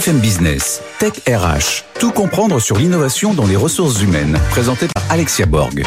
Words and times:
BFM 0.00 0.24
Business, 0.24 0.80
Tech 0.96 1.12
RH, 1.28 1.89
tout 2.00 2.12
comprendre 2.12 2.58
sur 2.60 2.78
l'innovation 2.78 3.34
dans 3.34 3.46
les 3.46 3.56
ressources 3.56 4.00
humaines, 4.00 4.38
présenté 4.48 4.88
par 4.88 5.04
Alexia 5.10 5.44
Borg. 5.44 5.84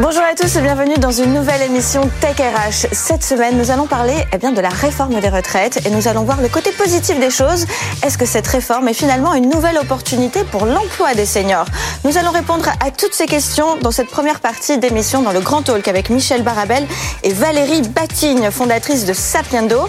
Bonjour 0.00 0.22
à 0.22 0.34
tous 0.36 0.56
et 0.56 0.60
bienvenue 0.60 0.96
dans 0.98 1.10
une 1.10 1.34
nouvelle 1.34 1.62
émission 1.62 2.08
Tech 2.20 2.36
RH. 2.38 2.86
Cette 2.92 3.24
semaine, 3.24 3.58
nous 3.58 3.72
allons 3.72 3.86
parler 3.86 4.14
eh 4.32 4.38
bien, 4.38 4.52
de 4.52 4.60
la 4.60 4.68
réforme 4.68 5.18
des 5.20 5.28
retraites 5.28 5.84
et 5.86 5.90
nous 5.90 6.06
allons 6.06 6.22
voir 6.22 6.40
le 6.40 6.48
côté 6.48 6.70
positif 6.70 7.18
des 7.18 7.30
choses. 7.30 7.66
Est-ce 8.04 8.16
que 8.16 8.24
cette 8.24 8.46
réforme 8.46 8.86
est 8.88 8.94
finalement 8.94 9.34
une 9.34 9.48
nouvelle 9.48 9.76
opportunité 9.76 10.44
pour 10.44 10.66
l'emploi 10.66 11.14
des 11.14 11.26
seniors? 11.26 11.66
Nous 12.04 12.16
allons 12.16 12.30
répondre 12.30 12.68
à 12.78 12.92
toutes 12.92 13.12
ces 13.12 13.26
questions 13.26 13.76
dans 13.80 13.90
cette 13.90 14.08
première 14.08 14.38
partie 14.38 14.78
d'émission 14.78 15.22
dans 15.22 15.32
le 15.32 15.40
Grand 15.40 15.62
Talk 15.62 15.88
avec 15.88 16.10
Michel 16.10 16.42
Barabel 16.42 16.86
et 17.24 17.32
Valérie 17.32 17.82
Batigne, 17.82 18.52
fondatrice 18.52 19.04
de 19.04 19.12
Sapiendo. 19.12 19.88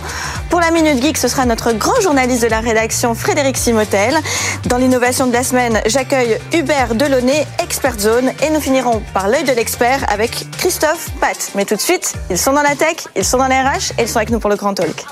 Pour 0.49 0.59
la 0.59 0.71
Minute 0.71 1.03
Geek, 1.03 1.19
ce 1.19 1.27
sera 1.27 1.45
notre 1.45 1.71
grand 1.73 2.01
journaliste 2.01 2.41
de 2.41 2.47
la 2.47 2.61
rédaction 2.61 3.13
Frédéric 3.13 3.57
Simotel. 3.57 4.17
Dans 4.65 4.77
l'innovation 4.77 5.27
de 5.27 5.33
la 5.33 5.38
semaine, 5.43 5.81
j'accueille 5.85 6.37
Hubert 6.53 6.95
Delaunay, 6.95 7.45
Expert 7.63 7.99
Zone 7.99 8.31
et 8.43 8.49
nous 8.49 8.59
finirons 8.59 9.01
par 9.13 9.27
l'œil 9.27 9.43
de 9.43 9.51
l'expert 9.51 10.05
avec 10.11 10.31
Christophe 10.57 11.09
Pat. 11.19 11.51
Mais 11.55 11.65
tout 11.65 11.75
de 11.75 11.81
suite, 11.81 12.13
ils 12.29 12.37
sont 12.37 12.53
dans 12.53 12.61
la 12.61 12.75
tech, 12.75 12.97
ils 13.15 13.23
sont 13.23 13.37
dans 13.37 13.47
les 13.47 13.59
RH 13.59 13.93
et 13.97 14.03
ils 14.03 14.07
sont 14.07 14.17
avec 14.17 14.29
nous 14.29 14.39
pour 14.39 14.49
le 14.49 14.55
Grand 14.55 14.73
Talk. 14.73 15.05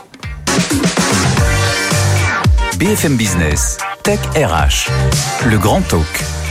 BFM 2.77 3.15
Business, 3.15 3.77
Tech 4.03 4.19
RH, 4.35 4.89
le 5.47 5.57
Grand 5.57 5.81
Talk. 5.81 6.46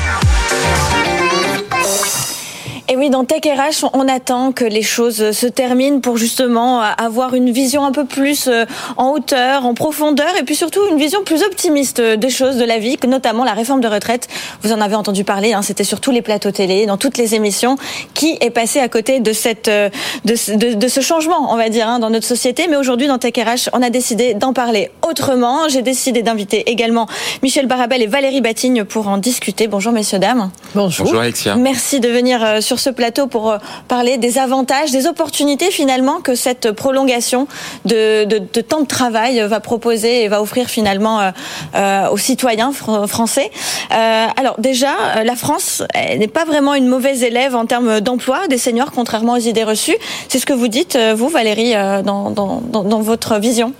Et 2.97 2.99
oui, 2.99 3.11
dans 3.11 3.27
Tech 3.27 3.43
RH, 3.45 3.85
on 3.93 4.09
attend 4.09 4.53
que 4.53 4.65
les 4.65 4.81
choses 4.81 5.33
se 5.33 5.47
terminent 5.47 6.01
pour 6.01 6.17
justement 6.17 6.81
avoir 6.81 7.35
une 7.35 7.51
vision 7.51 7.85
un 7.85 7.93
peu 7.93 8.07
plus 8.07 8.49
euh, 8.49 8.65
en 8.97 9.11
hauteur, 9.11 9.67
en 9.67 9.75
profondeur, 9.75 10.35
et 10.41 10.45
puis 10.45 10.57
surtout 10.57 10.81
une 10.91 10.97
vision 10.97 11.23
plus 11.23 11.43
optimiste 11.43 12.01
des 12.01 12.31
choses 12.31 12.57
de 12.57 12.65
la 12.65 12.79
vie, 12.79 12.97
notamment 13.07 13.45
la 13.45 13.53
réforme 13.53 13.83
de 13.83 13.89
retraite. 13.89 14.29
Vous 14.63 14.73
en 14.73 14.81
avez 14.81 14.95
entendu 14.95 15.25
parler, 15.25 15.53
hein, 15.53 15.61
c'était 15.61 15.85
sur 15.85 16.01
tous 16.01 16.11
les 16.11 16.23
plateaux 16.23 16.53
télé, 16.53 16.87
dans 16.87 16.97
toutes 16.97 17.19
les 17.19 17.35
émissions, 17.35 17.77
qui 18.15 18.39
est 18.41 18.49
passé 18.49 18.81
à 18.81 18.89
côté 18.89 19.21
de 19.21 19.33
cette 19.35 19.69
euh, 19.69 19.91
de, 20.25 20.75
de, 20.75 20.89
ce 20.89 21.03
changement, 21.03 21.53
on 21.53 21.57
va 21.57 21.69
dire, 21.69 21.87
hein, 21.89 21.99
dans 21.99 22.09
notre 22.09 22.27
société. 22.27 22.67
Mais 22.71 22.77
aujourd'hui, 22.77 23.09
dans 23.09 23.19
Tech 23.19 23.35
RH, 23.37 23.69
on 23.75 23.83
a 23.83 23.91
décidé 23.91 24.33
d'en 24.33 24.55
parler 24.55 24.91
autrement. 25.07 25.69
J'ai 25.69 25.83
décidé 25.83 26.23
d'inviter 26.23 26.71
également 26.71 27.09
Michel 27.43 27.67
Barabel 27.67 28.01
et 28.01 28.07
Valérie 28.07 28.41
Batigne 28.41 28.85
pour 28.85 29.09
en 29.09 29.19
discuter. 29.19 29.67
Bonjour, 29.67 29.93
messieurs 29.93 30.19
dames. 30.19 30.51
Bonjour. 30.75 31.05
Bonjour 31.05 31.21
Alexia. 31.21 31.57
Merci 31.57 32.01
de 32.01 32.09
venir 32.09 32.43
euh, 32.43 32.61
sur 32.63 32.79
ce 32.86 32.86
plateau 32.91 33.27
pour 33.27 33.51
euh, 33.51 33.59
parler 33.89 34.19
des 34.19 34.39
avantages, 34.39 34.91
des 34.91 35.07
opportunités 35.07 35.71
finalement 35.71 36.21
que 36.21 36.35
cette 36.35 36.73
prolongation 36.73 37.47
de, 37.85 38.25
temps 38.63 38.81
de 38.81 38.87
travail 38.87 39.41
va 39.41 39.61
proposer 39.61 40.25
et 40.25 40.29
va 40.29 40.43
offrir 40.43 40.69
finalement 40.69 41.21
euh, 41.21 41.31
euh, 41.75 42.09
aux 42.09 42.17
citoyens 42.17 42.73
français. 42.73 43.51
alors 43.91 44.57
déjà, 44.59 45.23
la 45.25 45.37
France 45.37 45.83
n'est 45.95 46.29
pas 46.29 46.45
vraiment 46.45 46.75
une 46.75 46.87
mauvaise 46.87 47.23
élève 47.23 47.55
en 47.55 47.67
termes 47.67 48.01
d'emploi 48.01 48.49
des 48.49 48.59
seniors, 48.59 48.93
contrairement 48.93 49.35
aux 49.35 49.39
idées 49.39 49.65
reçues. 49.65 49.97
C'est 50.29 50.39
ce 50.39 50.47
que 50.47 50.53
vous 50.53 50.69
dites, 50.69 50.99
vous, 51.15 51.29
Valérie, 51.29 51.75
dans, 52.05 53.01
votre 53.01 53.39
vision. 53.39 53.73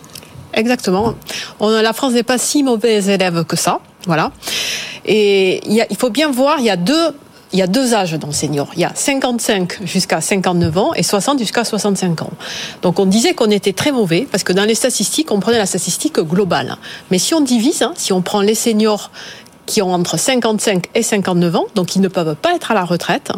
Exactement. 0.55 1.15
On, 1.61 1.69
la 1.69 1.93
France 1.93 2.13
n'est 2.13 2.23
pas 2.23 2.39
si 2.39 2.63
mauvaise 2.63 3.09
élève 3.09 3.45
que 3.45 3.57
ça. 3.57 3.81
Voilà. 4.07 4.31
Et 5.05 5.61
il 5.69 5.97
faut 5.97 6.11
bien 6.11 6.31
voir, 6.31 6.57
il 6.59 6.65
y 6.65 6.71
a 6.71 6.77
deux 6.77 7.15
il 7.53 7.59
y 7.59 7.63
a 7.63 7.67
deux 7.67 7.95
âges 7.95 8.13
dans 8.15 8.33
senior. 8.33 8.69
Il 8.75 8.81
y 8.81 8.85
a 8.85 8.93
55 8.95 9.85
jusqu'à 9.85 10.21
59 10.21 10.79
ans 10.79 10.95
et 10.95 11.03
60 11.03 11.39
jusqu'à 11.39 11.65
65 11.65 12.23
ans. 12.23 12.31
Donc 12.83 12.99
on 12.99 13.07
disait 13.07 13.35
qu'on 13.35 13.51
était 13.51 13.73
très 13.73 13.93
mauvais 13.93 14.27
parce 14.31 14.43
que 14.43 14.53
dans 14.53 14.65
les 14.65 14.75
statistiques, 14.75 15.31
on 15.31 15.41
prenait 15.41 15.59
la 15.59 15.67
statistique 15.67 16.19
globale. 16.21 16.77
Mais 17.11 17.19
si 17.19 17.35
on 17.35 17.41
divise, 17.41 17.83
hein, 17.83 17.93
si 17.97 18.13
on 18.13 18.23
prend 18.23 18.41
les 18.41 18.55
seniors 18.55 19.11
qui 19.67 19.83
ont 19.83 19.93
entre 19.93 20.17
55 20.17 20.87
et 20.95 21.03
59 21.03 21.57
ans, 21.57 21.67
donc 21.75 21.97
ils 21.97 22.01
ne 22.01 22.09
peuvent 22.09 22.37
pas 22.37 22.55
être 22.55 22.71
à 22.71 22.75
la 22.75 22.85
retraite, 22.85 23.33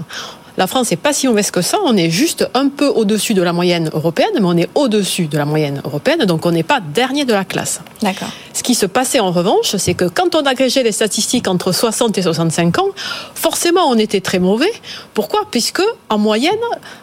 la 0.58 0.66
France 0.66 0.90
n'est 0.90 0.96
pas 0.96 1.12
si 1.12 1.28
mauvaise 1.28 1.52
que 1.52 1.62
ça. 1.62 1.78
On 1.84 1.96
est 1.96 2.10
juste 2.10 2.50
un 2.52 2.68
peu 2.68 2.88
au-dessus 2.88 3.32
de 3.32 3.42
la 3.42 3.52
moyenne 3.52 3.90
européenne, 3.94 4.32
mais 4.34 4.44
on 4.44 4.56
est 4.56 4.68
au-dessus 4.74 5.26
de 5.28 5.38
la 5.38 5.44
moyenne 5.44 5.80
européenne, 5.84 6.24
donc 6.24 6.44
on 6.44 6.50
n'est 6.50 6.64
pas 6.64 6.80
dernier 6.80 7.24
de 7.24 7.32
la 7.32 7.44
classe. 7.44 7.80
D'accord. 8.02 8.28
Ce 8.52 8.64
qui 8.64 8.74
se 8.74 8.84
passait 8.84 9.20
en 9.20 9.30
revanche, 9.30 9.76
c'est 9.76 9.94
que 9.94 10.04
quand 10.04 10.34
on 10.34 10.40
agrégé 10.40 10.82
les 10.82 10.90
statistiques 10.90 11.46
entre 11.46 11.70
60 11.70 12.18
et 12.18 12.22
65 12.22 12.78
ans, 12.80 12.88
forcément 13.36 13.88
on 13.88 13.96
était 13.96 14.20
très 14.20 14.40
mauvais. 14.40 14.72
Pourquoi? 15.14 15.42
Puisque 15.48 15.82
en 16.08 16.18
moyenne, 16.18 16.52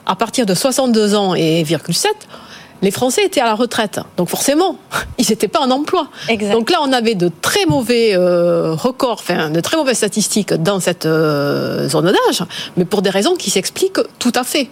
à 0.05 0.17
partir 0.17 0.45
de 0.45 0.53
62 0.53 1.15
ans 1.15 1.33
et 1.33 1.63
7, 1.65 2.11
les 2.81 2.91
Français 2.91 3.23
étaient 3.23 3.41
à 3.41 3.45
la 3.45 3.55
retraite. 3.55 3.99
Donc 4.17 4.29
forcément, 4.29 4.77
ils 5.17 5.25
n'étaient 5.29 5.47
pas 5.47 5.59
en 5.59 5.71
emploi. 5.71 6.07
Donc 6.51 6.69
là, 6.69 6.79
on 6.81 6.91
avait 6.91 7.15
de 7.15 7.31
très 7.41 7.65
mauvais 7.65 8.15
euh, 8.15 8.73
records, 8.73 9.19
enfin, 9.19 9.49
de 9.49 9.59
très 9.59 9.77
mauvaises 9.77 9.97
statistiques 9.97 10.53
dans 10.53 10.79
cette 10.79 11.05
euh, 11.05 11.87
zone 11.87 12.11
d'âge, 12.11 12.43
mais 12.77 12.85
pour 12.85 13.01
des 13.01 13.09
raisons 13.09 13.35
qui 13.35 13.49
s'expliquent 13.49 14.01
tout 14.19 14.33
à 14.35 14.43
fait. 14.43 14.69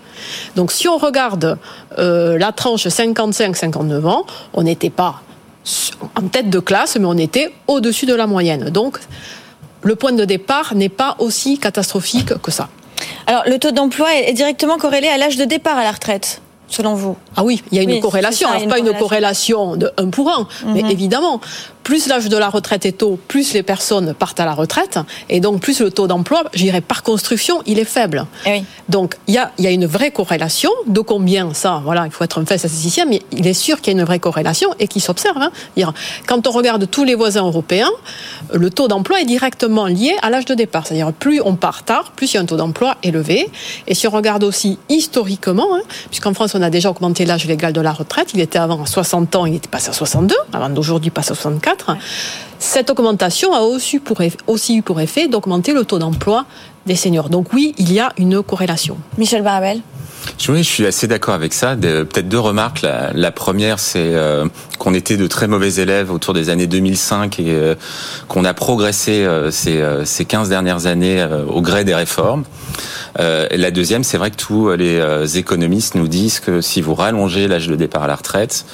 Donc 0.55 0.71
si 0.71 0.87
on 0.87 0.97
regarde 0.97 1.57
euh, 1.97 2.37
la 2.37 2.51
tranche 2.51 2.87
55-59 2.87 4.05
ans, 4.05 4.25
on 4.53 4.63
n'était 4.63 4.89
pas 4.89 5.21
en 6.15 6.27
tête 6.27 6.49
de 6.49 6.59
classe, 6.59 6.97
mais 6.99 7.05
on 7.05 7.17
était 7.17 7.53
au-dessus 7.67 8.05
de 8.05 8.13
la 8.13 8.27
moyenne. 8.27 8.69
Donc 8.69 8.99
le 9.81 9.95
point 9.95 10.11
de 10.11 10.25
départ 10.25 10.75
n'est 10.75 10.89
pas 10.89 11.15
aussi 11.19 11.57
catastrophique 11.57 12.37
que 12.41 12.51
ça. 12.51 12.69
Alors 13.27 13.43
le 13.47 13.57
taux 13.59 13.71
d'emploi 13.71 14.13
est 14.13 14.33
directement 14.33 14.77
corrélé 14.77 15.07
à 15.07 15.17
l'âge 15.17 15.37
de 15.37 15.45
départ 15.45 15.77
à 15.77 15.83
la 15.83 15.91
retraite 15.91 16.41
selon 16.73 16.95
vous 16.95 17.16
Ah 17.35 17.44
oui, 17.44 17.61
il 17.72 17.78
y 17.78 17.79
a 17.79 17.84
une 17.84 18.01
corrélation. 18.01 18.50
Alors, 18.50 18.67
pas 18.67 18.79
une 18.79 18.94
corrélation 18.94 19.75
de 19.75 19.91
1 19.97 20.09
pour 20.09 20.29
1, 20.29 20.47
mais 20.67 20.84
mhm. 20.84 20.89
évidemment, 20.89 21.39
plus 21.83 22.07
l'âge 22.07 22.29
de 22.29 22.38
la 22.38 22.49
retraite 22.49 22.85
est 22.85 22.99
tôt, 22.99 23.19
plus 23.27 23.53
les 23.53 23.63
personnes 23.63 24.13
partent 24.13 24.39
à 24.39 24.45
la 24.45 24.53
retraite, 24.53 24.99
et 25.29 25.39
donc 25.39 25.61
plus 25.61 25.79
le 25.81 25.91
taux 25.91 26.07
d'emploi, 26.07 26.44
j'irais 26.53 26.81
par 26.81 27.03
construction, 27.03 27.61
il 27.66 27.79
est 27.79 27.85
faible. 27.85 28.25
Eh 28.45 28.63
donc 28.89 29.16
il 29.27 29.33
y 29.33 29.38
a, 29.38 29.51
y 29.59 29.67
a 29.67 29.71
une 29.71 29.85
vraie 29.85 30.11
corrélation, 30.11 30.69
de 30.88 30.99
combien 31.01 31.53
ça, 31.53 31.81
voilà, 31.83 32.05
il 32.05 32.11
faut 32.11 32.23
être 32.23 32.41
un 32.41 32.45
fait 32.45 32.57
statisticien, 32.57 33.05
mais 33.05 33.21
il 33.31 33.47
est 33.47 33.53
sûr 33.53 33.81
qu'il 33.81 33.94
y 33.94 33.95
a 33.95 33.99
une 33.99 34.05
vraie 34.05 34.19
corrélation 34.19 34.69
et 34.79 34.88
qui 34.88 34.99
s'observe. 34.99 35.38
Hein. 35.38 35.51
Quand 36.27 36.47
on 36.47 36.51
regarde 36.51 36.89
tous 36.89 37.03
les 37.03 37.16
voisins 37.16 37.45
européens, 37.45 37.89
le 38.53 38.69
taux 38.69 38.88
d'emploi 38.88 39.21
est 39.21 39.25
directement 39.25 39.85
lié 39.88 40.15
à 40.21 40.29
l'âge 40.29 40.45
de 40.45 40.53
départ. 40.53 40.85
C'est-à-dire 40.85 41.13
plus 41.13 41.41
on 41.41 41.55
part 41.55 41.83
tard, 41.83 42.11
plus 42.11 42.33
il 42.33 42.35
y 42.35 42.38
a 42.38 42.41
un 42.41 42.45
taux 42.45 42.57
d'emploi 42.57 42.97
élevé. 43.03 43.50
Et 43.88 43.94
si 43.94 44.07
on 44.07 44.11
regarde 44.11 44.44
aussi 44.44 44.79
historiquement, 44.89 45.75
hein, 45.75 45.81
puisqu'en 46.09 46.33
France 46.33 46.55
on 46.55 46.61
a 46.61 46.69
déjà 46.69 46.89
augmenté 46.89 47.25
l'âge 47.25 47.45
légal 47.45 47.73
de 47.73 47.81
la 47.81 47.91
retraite, 47.91 48.29
il 48.33 48.39
était 48.39 48.59
avant 48.59 48.83
à 48.83 48.85
60 48.85 49.35
ans, 49.35 49.45
il 49.45 49.55
était 49.55 49.69
passé 49.69 49.89
à 49.89 49.94
62, 49.94 50.35
avant 50.51 50.69
d'aujourd'hui 50.69 51.09
passe 51.09 51.31
à 51.31 51.35
64. 51.35 51.72
Cette 52.59 52.89
augmentation 52.89 53.53
a 53.53 53.61
aussi, 53.61 53.97
eu 53.97 54.81
pour 54.81 55.00
effet 55.01 55.28
d'augmenter 55.28 55.73
le 55.73 55.85
taux 55.85 56.00
d'emploi 56.00 56.45
des 56.85 56.95
seniors. 56.95 57.29
Donc 57.29 57.53
oui, 57.53 57.73
il 57.77 57.91
y 57.91 57.99
a 57.99 58.11
une 58.17 58.41
corrélation. 58.44 58.97
Michel 59.17 59.44
Barabel 59.44 59.81
oui, 60.49 60.63
je 60.63 60.69
suis 60.69 60.85
assez 60.85 61.07
d'accord 61.07 61.33
avec 61.33 61.53
ça. 61.53 61.75
Peut-être 61.75 62.27
deux 62.27 62.39
remarques. 62.39 62.81
La, 62.81 63.31
première, 63.31 63.79
c'est 63.79 64.13
euh, 64.13 64.45
qu'on 64.77 64.94
était 64.94 65.17
de 65.17 65.27
très 65.27 65.47
mauvais 65.47 65.75
élèves 65.75 66.11
autour 66.11 66.33
des 66.33 66.49
années 66.49 66.67
2005 66.67 67.39
et 67.39 67.45
euh, 67.49 67.75
qu'on 68.27 68.45
a 68.45 68.53
progressé 68.53 69.23
euh, 69.23 69.51
ces, 69.51 69.83
ces 70.05 70.25
15 70.25 70.49
dernières 70.49 70.85
années 70.85 71.25
au 71.47 71.61
gré 71.61 71.83
des 71.83 71.95
réformes. 71.95 72.44
et 73.19 73.57
la 73.57 73.71
deuxième, 73.71 74.03
c'est 74.03 74.17
vrai 74.17 74.31
que 74.31 74.38
tous 74.38 74.71
les 74.71 75.38
économistes 75.38 75.95
nous 75.95 76.07
disent 76.07 76.39
que 76.39 76.61
si 76.61 76.81
vous 76.81 76.95
rallongez 76.95 77.47
l'âge 77.47 77.67
de 77.67 77.75
départ 77.75 78.03
à 78.03 78.07
la 78.07 78.15
retraite, 78.15 78.65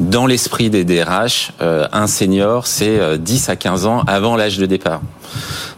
dans 0.00 0.26
l'esprit 0.26 0.70
des 0.70 0.84
DRH, 0.84 1.52
un 1.60 2.06
senior, 2.06 2.66
c'est 2.66 3.18
10 3.18 3.48
à 3.48 3.56
15 3.56 3.86
ans 3.86 4.02
avant 4.06 4.36
l'âge 4.36 4.58
de 4.58 4.66
départ. 4.66 5.02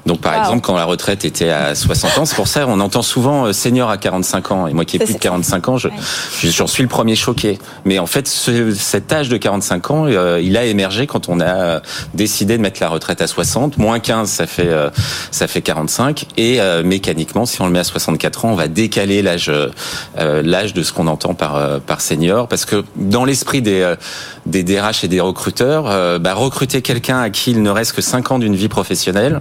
Donc 0.06 0.20
par 0.20 0.38
exemple, 0.38 0.60
quand 0.60 0.76
la 0.76 0.84
retraite 0.84 1.24
était 1.24 1.50
à 1.50 1.74
60 1.74 2.18
ans, 2.18 2.24
c'est 2.24 2.36
pour 2.36 2.48
ça 2.48 2.66
on 2.68 2.80
entend 2.80 3.02
souvent 3.02 3.46
euh, 3.46 3.52
senior 3.52 3.90
à 3.90 3.96
45 3.96 4.50
ans. 4.50 4.66
Et 4.66 4.74
moi 4.74 4.84
qui 4.84 4.96
ai 4.96 4.98
plus 4.98 5.14
de 5.14 5.18
45 5.18 5.68
ans, 5.68 5.78
je, 5.78 5.88
j'en 6.42 6.66
suis 6.66 6.82
le 6.82 6.88
premier 6.88 7.16
choqué. 7.16 7.58
Mais 7.84 7.98
en 7.98 8.06
fait, 8.06 8.28
ce, 8.28 8.72
cet 8.74 9.12
âge 9.12 9.28
de 9.28 9.36
45 9.36 9.90
ans, 9.90 10.06
euh, 10.06 10.40
il 10.42 10.56
a 10.56 10.64
émergé 10.64 11.06
quand 11.06 11.28
on 11.28 11.40
a 11.40 11.44
euh, 11.44 11.80
décidé 12.14 12.56
de 12.56 12.62
mettre 12.62 12.80
la 12.80 12.88
retraite 12.88 13.22
à 13.22 13.26
60. 13.26 13.78
Moins 13.78 13.98
15, 13.98 14.28
ça 14.28 14.46
fait 14.46 14.70
ça 15.30 15.46
fait 15.46 15.62
45. 15.62 16.26
Et 16.36 16.60
mécaniquement, 16.84 17.46
si 17.46 17.60
on 17.60 17.66
le 17.66 17.72
met 17.72 17.78
à 17.78 17.84
64 17.84 18.44
ans, 18.44 18.50
on 18.50 18.54
va 18.54 18.68
décaler 18.68 19.22
l'âge 19.22 19.50
l'âge 20.16 20.74
de 20.74 20.82
ce 20.82 20.92
qu'on 20.92 21.06
entend 21.06 21.34
par 21.34 21.80
par 21.80 22.00
senior, 22.00 22.48
parce 22.48 22.64
que 22.64 22.84
dans 22.96 23.24
l'esprit 23.24 23.62
des 23.62 23.94
des 24.46 24.62
DRH 24.62 25.04
et 25.04 25.08
des 25.08 25.20
recruteurs, 25.20 25.84
bah, 26.20 26.34
recruter 26.34 26.82
quelqu'un 26.82 27.20
à 27.20 27.30
qui 27.30 27.52
il 27.52 27.62
ne 27.62 27.70
reste 27.70 27.92
que 27.92 28.02
5 28.02 28.32
ans 28.32 28.38
d'une 28.38 28.56
vie 28.56 28.68
professionnelle 28.68 29.40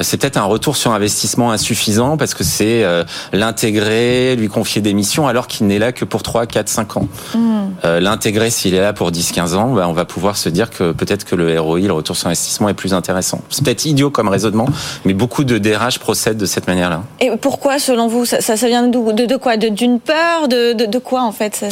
c'est 0.00 0.16
peut-être 0.16 0.36
un 0.36 0.44
retour 0.44 0.76
sur 0.76 0.92
investissement 0.92 1.52
insuffisant 1.52 2.16
parce 2.16 2.34
que 2.34 2.44
c'est 2.44 2.84
l'intégrer, 3.32 4.36
lui 4.36 4.48
confier 4.48 4.80
des 4.80 4.94
missions 4.94 5.28
alors 5.28 5.46
qu'il 5.46 5.66
n'est 5.66 5.78
là 5.78 5.92
que 5.92 6.04
pour 6.04 6.22
3, 6.22 6.46
4, 6.46 6.68
5 6.68 6.96
ans. 6.96 7.08
Hmm. 7.34 7.68
l'intégrer 7.82 8.50
s'il 8.50 8.74
est 8.74 8.80
là 8.80 8.92
pour 8.92 9.10
10, 9.10 9.32
15 9.32 9.54
ans, 9.54 9.72
ben, 9.72 9.86
on 9.86 9.92
va 9.92 10.04
pouvoir 10.04 10.36
se 10.36 10.48
dire 10.48 10.70
que 10.70 10.92
peut-être 10.92 11.24
que 11.24 11.34
le 11.34 11.60
ROI, 11.60 11.80
le 11.80 11.92
retour 11.92 12.16
sur 12.16 12.28
investissement, 12.28 12.68
est 12.68 12.74
plus 12.74 12.94
intéressant. 12.94 13.40
C'est 13.50 13.64
peut-être 13.64 13.84
idiot 13.84 14.10
comme 14.10 14.28
raisonnement, 14.28 14.68
mais 15.04 15.14
beaucoup 15.14 15.44
de 15.44 15.58
DRH 15.58 15.98
procèdent 15.98 16.36
de 16.36 16.46
cette 16.46 16.66
manière-là. 16.66 17.02
Et 17.20 17.30
pourquoi, 17.40 17.78
selon 17.78 18.08
vous, 18.08 18.24
ça, 18.24 18.40
ça, 18.40 18.54
vient 18.66 18.86
de, 18.86 19.12
de, 19.12 19.26
de 19.26 19.36
quoi? 19.36 19.56
D'une 19.56 20.00
peur? 20.00 20.48
De, 20.48 20.72
de, 20.72 20.98
quoi, 20.98 21.22
en 21.22 21.32
fait 21.32 21.64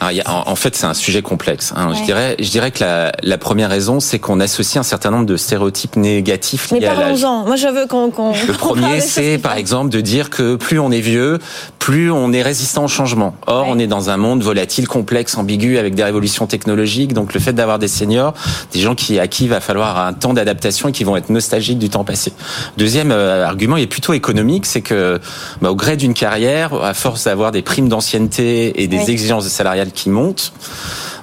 ah, 0.00 0.10
en, 0.26 0.54
fait, 0.54 0.74
c'est 0.76 0.86
un 0.86 0.94
sujet 0.94 1.22
complexe. 1.22 1.72
Hein. 1.76 1.92
Je 1.94 2.02
dirais, 2.04 2.36
je 2.38 2.50
dirais 2.50 2.70
que 2.70 2.82
la, 2.82 3.12
la 3.22 3.38
première 3.38 3.68
raison, 3.68 4.00
c'est 4.00 4.18
qu'on 4.18 4.40
associe 4.40 4.78
un 4.78 4.82
certain 4.82 5.10
nombre 5.10 5.26
de 5.26 5.36
stéréotypes 5.36 5.96
négatifs. 5.96 6.72
Mais 6.72 6.80
parlons-en. 6.80 7.44
Moi, 7.44 7.56
je 7.60 7.68
veux 7.68 7.86
qu'on. 7.86 8.06
le 8.06 8.52
premier, 8.58 9.00
c'est 9.00 9.38
par 9.38 9.56
exemple 9.56 9.90
de 9.90 10.00
dire 10.00 10.30
que 10.30 10.56
plus 10.56 10.78
on 10.78 10.90
est 10.90 11.00
vieux, 11.00 11.38
plus 11.78 12.10
on 12.10 12.32
est 12.32 12.42
résistant 12.42 12.84
au 12.84 12.88
changement. 12.88 13.34
Or, 13.46 13.66
on 13.68 13.78
est 13.78 13.86
dans 13.86 14.10
un 14.10 14.16
monde 14.16 14.42
volatile, 14.42 14.88
complexe, 14.88 15.36
ambigu, 15.36 15.78
avec 15.78 15.94
des 15.94 16.04
révolutions 16.04 16.46
technologiques. 16.46 17.12
Donc, 17.12 17.34
le 17.34 17.40
fait 17.40 17.52
d'avoir 17.52 17.78
des 17.78 17.88
seniors, 17.88 18.34
des 18.72 18.80
gens 18.80 18.94
qui 18.94 19.18
à 19.18 19.28
qui 19.28 19.44
il 19.44 19.50
va 19.50 19.60
falloir 19.60 19.98
un 19.98 20.12
temps 20.12 20.34
d'adaptation 20.34 20.88
et 20.88 20.92
qui 20.92 21.04
vont 21.04 21.16
être 21.16 21.30
nostalgiques 21.30 21.78
du 21.78 21.90
temps 21.90 22.04
passé. 22.04 22.32
Deuxième 22.76 23.12
euh, 23.12 23.46
argument 23.46 23.76
est 23.76 23.86
plutôt 23.86 24.12
économique, 24.12 24.66
c'est 24.66 24.82
que 24.82 25.20
bah, 25.60 25.70
au 25.70 25.76
gré 25.76 25.96
d'une 25.96 26.14
carrière, 26.14 26.74
à 26.74 26.94
force 26.94 27.24
d'avoir 27.24 27.52
des 27.52 27.62
primes 27.62 27.88
d'ancienneté 27.88 28.82
et 28.82 28.86
des 28.86 29.10
exigences 29.10 29.46
salariales 29.48 29.92
qui 29.92 30.10
montent, 30.10 30.52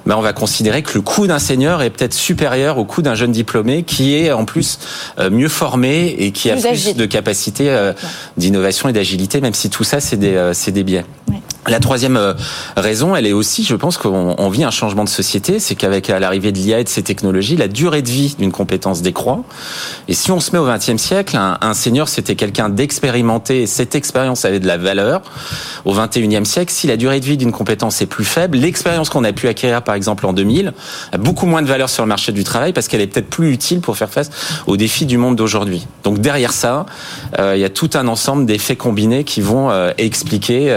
bah, 0.08 0.16
on 0.18 0.22
va 0.22 0.32
considérer 0.32 0.82
que 0.82 0.94
le 0.94 1.02
coût 1.02 1.26
d'un 1.26 1.38
senior 1.38 1.82
est 1.82 1.90
peut-être 1.90 2.14
supérieur 2.14 2.78
au 2.78 2.84
coût 2.84 3.02
d'un 3.02 3.14
jeune 3.14 3.30
diplômé 3.30 3.82
qui 3.82 4.16
est 4.16 4.32
en 4.32 4.46
plus 4.46 4.78
euh, 5.18 5.28
mieux 5.28 5.48
formé 5.48 6.16
et 6.18 6.32
qui 6.32 6.50
a 6.50 6.56
plus 6.56 6.96
de 6.96 7.04
capacité 7.04 7.68
euh, 7.68 7.92
d'innovation 8.38 8.88
et 8.88 8.92
d'agilité, 8.94 9.42
même 9.42 9.54
si 9.54 9.68
tout 9.68 9.84
ça, 9.84 10.00
c'est 10.00 10.16
des, 10.16 10.52
c'est 10.54 10.72
des 10.72 10.82
biais. 10.82 11.04
La 11.68 11.80
troisième 11.80 12.16
euh, 12.16 12.34
raison, 12.76 13.14
elle 13.14 13.26
est 13.26 13.32
aussi, 13.32 13.62
je 13.64 13.74
pense 13.74 13.98
qu'on 13.98 14.48
vit 14.48 14.64
un 14.64 14.70
changement 14.70 15.04
de 15.04 15.08
société, 15.08 15.58
c'est 15.58 15.74
qu'avec 15.74 16.08
l'arrivée 16.08 16.52
de 16.52 16.58
l'IA 16.58 16.80
et 16.80 16.84
de 16.84 16.88
ces 16.88 17.02
technologies, 17.02 17.56
la 17.56 17.68
durée 17.68 18.02
de 18.02 18.08
vie 18.08 18.34
d'une 18.38 18.52
compétence 18.52 19.02
décroît. 19.02 19.42
Et 20.08 20.14
si 20.14 20.30
on 20.30 20.40
se 20.40 20.52
met 20.52 20.58
au 20.58 20.66
XXe 20.66 20.96
siècle, 20.96 21.36
un, 21.38 21.74
senior, 21.74 22.08
c'était 22.08 22.36
quelqu'un 22.36 22.68
d'expérimenté, 22.68 23.62
et 23.62 23.66
cette 23.66 23.94
expérience 23.94 24.44
avait 24.44 24.60
de 24.60 24.66
la 24.66 24.78
valeur. 24.78 25.22
Au 25.84 25.92
XXIe 25.92 26.46
siècle, 26.46 26.72
si 26.72 26.86
la 26.86 26.96
durée 26.96 27.20
de 27.20 27.24
vie 27.24 27.36
d'une 27.36 27.52
compétence 27.52 28.00
est 28.00 28.06
plus 28.06 28.24
faible, 28.24 28.56
l'expérience 28.58 29.10
qu'on 29.10 29.24
a 29.24 29.32
pu 29.32 29.48
acquérir, 29.48 29.82
par 29.82 29.94
exemple, 29.94 30.26
en 30.26 30.32
2000, 30.32 30.72
a 31.12 31.18
beaucoup 31.18 31.46
moins 31.46 31.62
de 31.62 31.68
valeur 31.68 31.90
sur 31.90 32.02
le 32.02 32.08
marché 32.08 32.32
du 32.32 32.44
travail 32.44 32.72
parce 32.72 32.88
qu'elle 32.88 33.00
est 33.00 33.06
peut-être 33.06 33.28
plus 33.28 33.52
utile 33.52 33.80
pour 33.80 33.96
faire 33.96 34.10
face 34.10 34.30
aux 34.66 34.76
défis 34.76 35.06
du 35.06 35.18
monde 35.18 35.36
d'aujourd'hui. 35.36 35.86
Donc 36.04 36.20
derrière 36.20 36.52
ça, 36.52 36.86
euh, 37.38 37.54
il 37.56 37.60
y 37.60 37.64
a 37.64 37.68
tout 37.68 37.90
un 37.94 38.08
ensemble 38.08 38.46
d'effets 38.46 38.76
combinés 38.76 39.24
qui 39.24 39.40
vont 39.40 39.70
euh, 39.70 39.92
expliquer 39.98 40.68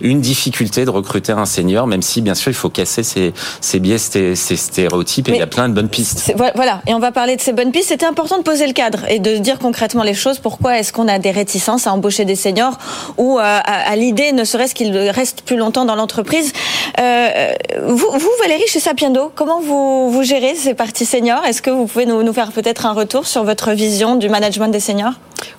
une 0.00 0.19
difficulté 0.20 0.84
de 0.84 0.90
recruter 0.90 1.32
un 1.32 1.46
senior, 1.46 1.86
même 1.86 2.02
si 2.02 2.20
bien 2.20 2.34
sûr 2.34 2.50
il 2.50 2.54
faut 2.54 2.70
casser 2.70 3.02
ces, 3.02 3.32
ces 3.60 3.80
biais, 3.80 3.98
ces, 3.98 4.34
stéréotypes, 4.34 5.28
et 5.28 5.32
il 5.32 5.38
y 5.38 5.42
a 5.42 5.46
plein 5.46 5.68
de 5.68 5.74
bonnes 5.74 5.88
pistes. 5.88 6.32
Voilà, 6.54 6.82
et 6.86 6.94
on 6.94 6.98
va 6.98 7.12
parler 7.12 7.36
de 7.36 7.40
ces 7.40 7.52
bonnes 7.52 7.72
pistes. 7.72 7.88
C'était 7.88 8.06
important 8.06 8.38
de 8.38 8.42
poser 8.42 8.66
le 8.66 8.72
cadre 8.72 9.00
et 9.08 9.18
de 9.18 9.36
dire 9.38 9.58
concrètement 9.58 10.02
les 10.02 10.14
choses. 10.14 10.38
Pourquoi 10.38 10.78
est-ce 10.78 10.92
qu'on 10.92 11.08
a 11.08 11.18
des 11.18 11.30
réticences 11.30 11.86
à 11.86 11.92
embaucher 11.92 12.24
des 12.24 12.36
seniors 12.36 12.78
ou 13.16 13.38
euh, 13.38 13.42
à, 13.42 13.96
l'idée, 13.96 14.32
ne 14.32 14.44
serait-ce 14.44 14.74
qu'ils 14.74 14.96
restent 15.10 15.42
plus 15.42 15.56
longtemps 15.56 15.84
dans 15.84 15.96
l'entreprise? 15.96 16.52
Euh, 17.00 17.52
vous, 17.86 18.08
vous, 18.12 18.30
Valérie, 18.40 18.66
chez 18.68 18.80
Sapiendo, 18.80 19.32
comment 19.34 19.60
vous, 19.60 20.10
vous 20.10 20.22
gérez 20.22 20.54
ces 20.54 20.74
parties 20.74 21.06
seniors? 21.06 21.44
Est-ce 21.44 21.62
que 21.62 21.70
vous 21.70 21.86
pouvez 21.86 22.06
nous, 22.06 22.22
nous 22.22 22.32
faire 22.32 22.52
peut-être 22.52 22.86
un 22.86 22.92
retour 22.92 23.26
sur 23.26 23.44
votre 23.44 23.72
vision 23.72 24.16
du 24.16 24.28
management 24.28 24.68
des 24.68 24.80
seniors? 24.80 25.14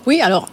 Oui, 0.05 0.21
alors 0.21 0.47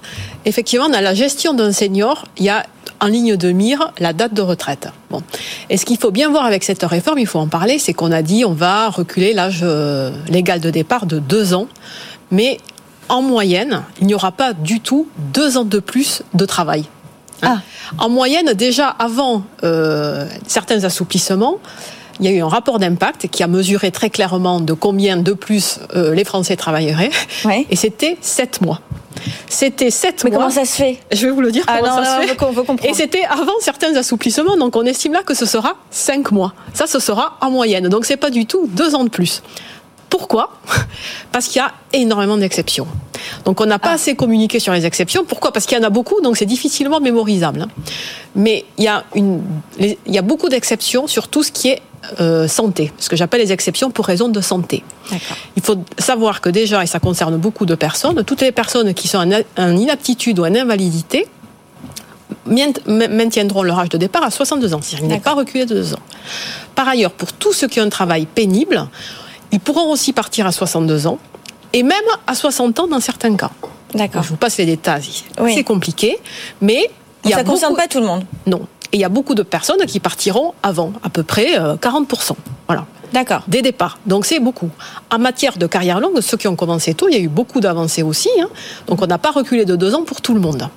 effectivement, 0.45 0.89
dans 0.89 1.01
la 1.01 1.15
gestion 1.15 1.53
d'un 1.53 1.73
senior, 1.73 2.25
il 2.39 2.45
y 2.45 2.49
a 2.49 2.65
en 3.01 3.07
ligne 3.07 3.37
de 3.37 3.53
mire 3.53 3.93
la 3.99 4.13
date 4.13 4.35
de 4.35 4.43
retraite. 4.43 4.89
Bon. 5.11 5.23
Et 5.71 5.77
ce 5.77 5.85
qu'il 5.85 5.99
faut 5.99 6.11
bien 6.11 6.31
voir 6.31 6.45
avec 6.45 6.65
cette 6.65 6.83
réforme, 6.83 7.19
il 7.19 7.27
faut 7.27 7.39
en 7.39 7.49
parler, 7.49 7.79
c'est 7.79 7.95
qu'on 7.95 8.13
a 8.13 8.23
dit 8.23 8.45
on 8.45 8.53
va 8.53 8.89
reculer 8.89 9.33
l'âge 9.33 9.61
euh, 9.63 10.11
légal 10.29 10.61
de 10.61 10.71
départ 10.71 11.07
de 11.07 11.19
deux 11.19 11.55
ans, 11.55 11.69
mais 12.31 12.59
en 13.09 13.23
moyenne, 13.23 13.83
il 14.01 14.07
n'y 14.07 14.15
aura 14.15 14.33
pas 14.33 14.53
du 14.53 14.81
tout 14.81 15.09
deux 15.33 15.57
ans 15.57 15.65
de 15.65 15.79
plus 15.79 16.23
de 16.35 16.45
travail. 16.45 16.85
Hein. 17.43 17.61
Ah. 17.61 18.05
En 18.05 18.09
moyenne, 18.09 18.53
déjà 18.53 18.89
avant 18.89 19.45
euh, 19.65 20.27
certains 20.47 20.85
assouplissements, 20.85 21.59
il 22.21 22.27
y 22.27 22.29
a 22.29 22.33
eu 22.33 22.41
un 22.41 22.49
rapport 22.49 22.79
d'impact 22.79 23.29
qui 23.29 23.43
a 23.43 23.47
mesuré 23.47 23.91
très 23.91 24.11
clairement 24.11 24.61
de 24.61 24.73
combien 24.73 25.17
de 25.17 25.33
plus 25.33 25.81
euh, 25.95 26.15
les 26.15 26.25
Français 26.25 26.57
travailleraient, 26.57 27.11
et 27.71 27.77
c'était 27.77 28.17
sept 28.21 28.61
mois. 28.61 28.81
C'était 29.49 29.91
7 29.91 30.25
mois. 30.25 30.31
Mais 30.31 30.37
comment 30.37 30.51
ça 30.51 30.65
se 30.65 30.77
fait? 30.77 30.99
Je 31.13 31.27
vais 31.27 31.33
vous 31.33 31.41
le 31.41 31.51
dire 31.51 31.65
ah 31.67 31.79
comment 31.81 32.05
ça 32.05 32.23
se 32.23 32.27
fait. 32.27 32.89
Et 32.89 32.95
c'était 32.95 33.25
avant 33.25 33.53
certains 33.61 33.95
assouplissements, 33.97 34.57
donc 34.57 34.77
on 34.77 34.85
estime 34.85 35.13
là 35.13 35.23
que 35.23 35.35
ce 35.35 35.47
sera 35.47 35.75
5 35.91 36.31
mois. 36.33 36.55
Ça, 36.75 36.87
ce 36.87 36.99
sera 36.99 37.37
en 37.41 37.51
moyenne. 37.51 37.89
Donc 37.89 38.05
c'est 38.05 38.17
pas 38.17 38.31
du 38.31 38.47
tout 38.47 38.69
2 38.69 38.95
ans 38.95 39.05
de 39.05 39.11
plus. 39.11 39.43
Pourquoi? 40.11 40.51
Parce 41.33 41.49
qu'il 41.49 41.61
y 41.61 41.65
a 41.65 41.73
énormément 41.93 42.37
d'exceptions. 42.37 42.87
Donc 43.45 43.61
on 43.61 43.67
n'a 43.67 43.79
pas 43.79 43.91
ah. 43.91 43.95
assez 43.95 44.15
communiqué 44.15 44.59
sur 44.59 44.73
les 44.73 44.87
exceptions. 44.87 45.25
Pourquoi? 45.25 45.53
Parce 45.53 45.67
qu'il 45.67 45.77
y 45.77 45.81
en 45.81 45.85
a 45.85 45.91
beaucoup, 45.91 46.21
donc 46.23 46.37
c'est 46.37 46.47
difficilement 46.47 47.01
mémorisable. 47.01 47.63
Hein. 47.63 47.69
Mais 48.35 48.65
il 48.79 48.85
y 48.85 48.89
a, 48.89 49.05
une, 49.15 49.43
il 49.79 49.97
y 50.07 50.19
a 50.19 50.23
beaucoup 50.23 50.49
d'exceptions 50.49 51.07
sur 51.07 51.29
tout 51.29 51.43
ce 51.43 51.53
qui 51.53 51.69
est 51.69 51.83
euh, 52.21 52.49
santé, 52.49 52.93
ce 52.99 53.09
que 53.09 53.17
j'appelle 53.17 53.41
les 53.41 53.53
exceptions 53.53 53.91
pour 53.91 54.07
raison 54.07 54.29
de 54.29 54.41
santé. 54.41 54.85
Il 55.57 55.63
faut 55.63 55.77
savoir 55.99 56.41
que 56.41 56.49
déjà, 56.49 56.83
et 56.83 56.87
ça 56.87 57.01
concerne 57.01 57.37
beaucoup 57.37 57.67
de 57.67 57.75
personnes, 57.75 58.23
toutes 58.25 58.43
les 58.43 58.53
personnes 58.53 58.95
qui 58.95 59.09
sont 59.09 59.19
en 59.57 59.77
inaptitude 59.77 60.39
ou 60.39 60.45
en 60.45 60.55
invalidité 60.55 61.27
maintiendront 62.47 63.63
leur 63.63 63.79
âge 63.79 63.89
de 63.89 63.99
départ 63.99 64.23
à 64.23 64.31
62 64.31 64.75
ans, 64.75 64.81
c'est-à-dire 64.83 65.09
n'est 65.09 65.21
pas 65.21 65.35
reculé 65.35 65.67
de 65.67 65.75
deux 65.75 65.95
ans. 65.95 66.01
Par 66.75 66.89
ailleurs, 66.89 67.13
pour 67.13 67.33
tous 67.33 67.53
ceux 67.53 67.69
qui 67.69 67.81
ont 67.81 67.85
un 67.85 67.89
travail 67.89 68.27
pénible, 68.27 68.87
ils 69.53 69.61
pourront 69.61 69.91
aussi 69.91 70.13
partir 70.13 70.47
à 70.47 70.53
62 70.53 71.07
ans 71.07 71.19
et 71.73 71.83
même 71.83 71.97
à 72.27 72.35
60 72.35 72.81
ans 72.81 72.87
dans 72.87 73.01
certains 73.01 73.35
cas. 73.37 73.51
D'accord. 73.95 74.23
Je 74.23 74.29
vous 74.29 74.37
passe 74.37 74.59
les 74.59 74.67
détails. 74.67 75.25
C'est 75.55 75.65
compliqué, 75.65 76.19
mais 76.61 76.91
il 77.25 77.31
y 77.31 77.33
a 77.33 77.39
ça 77.39 77.43
ne 77.43 77.49
concerne 77.49 77.75
pas 77.75 77.89
tout 77.89 78.01
le 78.01 78.07
monde. 78.07 78.25
Non. 78.47 78.67
Et 78.93 78.97
il 78.97 79.01
y 79.01 79.05
a 79.05 79.09
beaucoup 79.09 79.35
de 79.35 79.43
personnes 79.43 79.85
qui 79.87 80.01
partiront 80.01 80.55
avant, 80.63 80.93
à 81.03 81.11
peu 81.11 81.23
près 81.23 81.59
40%. 81.59 82.31
Euh, 82.31 82.35
voilà. 82.67 82.87
D'accord. 83.13 83.43
Des 83.49 83.63
départs. 83.63 83.99
Donc 84.07 84.27
c'est 84.27 84.41
beaucoup. 84.41 84.71
En 85.11 85.19
matière 85.19 85.57
de 85.57 85.67
carrière 85.67 86.01
longue, 86.01 86.21
ceux 86.21 86.37
qui 86.37 86.49
ont 86.49 86.57
commencé 86.57 86.95
tôt, 86.95 87.09
il 87.09 87.15
y 87.15 87.19
a 87.19 87.21
eu 87.21 87.29
beaucoup 87.29 87.61
d'avancées 87.61 88.03
aussi. 88.03 88.29
Hein. 88.41 88.49
Donc 88.87 89.01
on 89.03 89.07
n'a 89.07 89.19
pas 89.19 89.31
reculé 89.31 89.65
de 89.65 89.77
deux 89.77 89.95
ans 89.95 90.03
pour 90.03 90.21
tout 90.21 90.35
le 90.35 90.41
monde. 90.41 90.69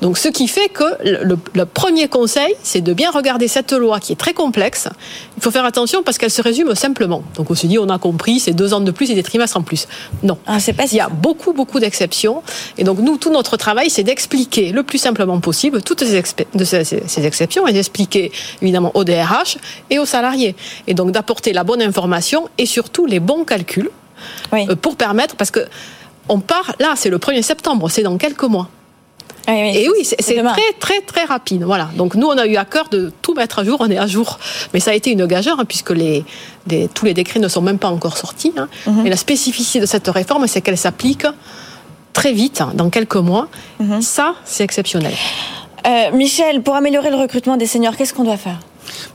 Donc, 0.00 0.16
ce 0.16 0.28
qui 0.28 0.48
fait 0.48 0.68
que 0.68 0.84
le, 1.04 1.64
premier 1.66 2.08
conseil, 2.08 2.54
c'est 2.62 2.80
de 2.80 2.92
bien 2.92 3.10
regarder 3.10 3.48
cette 3.48 3.72
loi 3.72 4.00
qui 4.00 4.12
est 4.12 4.16
très 4.16 4.32
complexe. 4.32 4.88
Il 5.36 5.42
faut 5.42 5.50
faire 5.50 5.64
attention 5.64 6.02
parce 6.02 6.18
qu'elle 6.18 6.30
se 6.30 6.42
résume 6.42 6.74
simplement. 6.74 7.22
Donc, 7.36 7.50
on 7.50 7.54
se 7.54 7.66
dit, 7.66 7.78
on 7.78 7.88
a 7.88 7.98
compris, 7.98 8.40
c'est 8.40 8.52
deux 8.52 8.72
ans 8.72 8.80
de 8.80 8.90
plus 8.90 9.10
et 9.10 9.14
des 9.14 9.22
trimestres 9.22 9.56
en 9.56 9.62
plus. 9.62 9.86
Non. 10.22 10.38
Ah, 10.46 10.58
pas 10.76 10.84
Il 10.90 10.96
y 10.96 11.00
a 11.00 11.08
beaucoup, 11.08 11.52
beaucoup 11.52 11.80
d'exceptions. 11.80 12.42
Et 12.78 12.84
donc, 12.84 12.98
nous, 13.00 13.18
tout 13.18 13.30
notre 13.30 13.56
travail, 13.56 13.90
c'est 13.90 14.02
d'expliquer 14.02 14.72
le 14.72 14.82
plus 14.82 14.98
simplement 14.98 15.38
possible 15.40 15.82
toutes 15.82 16.04
ces, 16.04 16.22
ces, 16.84 17.26
exceptions 17.26 17.66
et 17.66 17.72
d'expliquer, 17.72 18.32
évidemment, 18.62 18.92
aux 18.94 19.04
DRH 19.04 19.58
et 19.90 19.98
aux 19.98 20.06
salariés. 20.06 20.54
Et 20.86 20.94
donc, 20.94 21.12
d'apporter 21.12 21.52
la 21.52 21.64
bonne 21.64 21.82
information 21.82 22.48
et 22.56 22.66
surtout 22.66 23.06
les 23.06 23.20
bons 23.20 23.44
calculs 23.44 23.90
euh, 24.52 24.76
pour 24.76 24.96
permettre, 24.96 25.36
parce 25.36 25.50
que 25.50 25.66
on 26.28 26.38
part, 26.38 26.74
là, 26.78 26.92
c'est 26.96 27.10
le 27.10 27.18
1er 27.18 27.42
septembre, 27.42 27.90
c'est 27.90 28.02
dans 28.02 28.16
quelques 28.16 28.44
mois. 28.44 28.68
Ah 29.46 29.54
et 29.54 29.88
oui, 29.88 30.04
c'est 30.04 30.16
très 30.16 30.72
très 30.78 31.00
très 31.00 31.24
rapide. 31.24 31.62
Voilà. 31.62 31.90
Donc 31.96 32.14
nous, 32.14 32.26
on 32.26 32.38
a 32.38 32.46
eu 32.46 32.56
à 32.56 32.64
cœur 32.64 32.88
de 32.88 33.12
tout 33.22 33.34
mettre 33.34 33.58
à 33.60 33.64
jour. 33.64 33.78
On 33.80 33.90
est 33.90 33.98
à 33.98 34.06
jour, 34.06 34.38
mais 34.72 34.80
ça 34.80 34.90
a 34.90 34.94
été 34.94 35.10
une 35.10 35.26
gageure 35.26 35.58
hein, 35.60 35.64
puisque 35.66 35.90
les, 35.90 36.24
tous 36.94 37.04
les 37.04 37.14
décrets 37.14 37.40
ne 37.40 37.48
sont 37.48 37.62
même 37.62 37.78
pas 37.78 37.88
encore 37.88 38.16
sortis. 38.16 38.52
Hein. 38.56 38.68
Mhm. 38.86 39.06
Et 39.06 39.10
la 39.10 39.16
spécificité 39.16 39.80
de 39.80 39.86
cette 39.86 40.08
réforme, 40.08 40.46
c'est 40.46 40.60
qu'elle 40.60 40.78
s'applique 40.78 41.26
très 42.12 42.32
vite, 42.32 42.60
hein, 42.60 42.72
dans 42.74 42.90
quelques 42.90 43.16
mois. 43.16 43.48
Mhm. 43.78 44.02
Ça, 44.02 44.34
c'est 44.44 44.64
exceptionnel. 44.64 45.14
Euh, 45.86 46.10
Michel, 46.12 46.62
pour 46.62 46.74
améliorer 46.76 47.10
le 47.10 47.16
recrutement 47.16 47.56
des 47.56 47.66
seniors, 47.66 47.96
qu'est-ce 47.96 48.12
qu'on 48.12 48.24
doit 48.24 48.36
faire? 48.36 48.58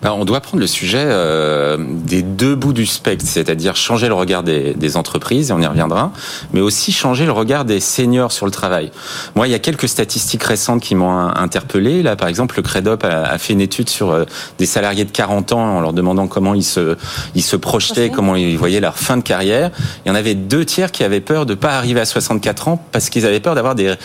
On 0.03 0.25
doit 0.25 0.41
prendre 0.41 0.62
le 0.62 0.67
sujet 0.67 1.03
euh, 1.05 1.77
des 1.79 2.22
deux 2.22 2.55
bouts 2.55 2.74
du 2.74 2.86
spectre, 2.86 3.25
c'est-à-dire 3.27 3.75
changer 3.75 4.08
le 4.08 4.13
regard 4.13 4.44
des, 4.44 4.74
des, 4.74 4.98
entreprises, 4.98 5.50
et 5.50 5.53
on 5.53 5.60
y 5.60 5.67
reviendra, 5.67 6.12
mais 6.53 6.62
aussi 6.62 6.91
changer 6.91 7.25
le 7.25 7.32
regard 7.32 7.65
des 7.65 7.79
seniors 7.79 8.32
sur 8.32 8.46
le 8.46 8.51
travail. 8.51 8.91
Moi, 9.36 9.48
il 9.48 9.51
y 9.51 9.55
a 9.55 9.60
quelques 9.60 9.89
statistiques 9.89 10.44
récentes 10.44 10.82
qui 10.82 10.96
m'ont 10.96 11.17
interpellé. 11.17 12.03
Là, 12.03 12.15
par 12.15 12.27
exemple, 12.27 12.55
le 12.58 12.63
Credop 12.63 13.03
a, 13.03 13.24
a 13.24 13.38
fait 13.38 13.53
une 13.53 13.62
étude 13.62 13.89
sur 13.89 14.12
euh, 14.12 14.25
des 14.58 14.65
salariés 14.65 15.05
de 15.05 15.12
40 15.12 15.53
ans 15.53 15.77
en 15.77 15.82
leur 15.82 15.94
demandant 15.94 16.27
comment 16.27 16.53
ils 16.53 16.63
se, 16.63 16.98
ils 17.36 17.44
se 17.44 17.55
projetaient, 17.55 18.10
comment 18.10 18.36
ils 18.36 18.58
voyaient 18.58 18.79
leur 18.79 18.98
fin 18.98 19.17
de 19.17 19.24
carrière. 19.24 19.72
Il 20.05 20.10
y 20.10 20.12
en 20.12 20.15
avait 20.15 20.36
deux 20.36 20.65
tiers 20.65 20.91
qui 20.91 21.03
avaient 21.03 21.22
peur 21.22 21.46
de 21.46 21.55
pas 21.55 21.77
arriver 21.77 22.00
à 22.00 22.05
64 22.05 22.67
ans 22.67 22.86
parce 22.91 23.10
qu'ils 23.10 23.25
avaient 23.25 23.39
peur 23.39 23.55
d'avoir 23.55 23.75
des, 23.75 23.96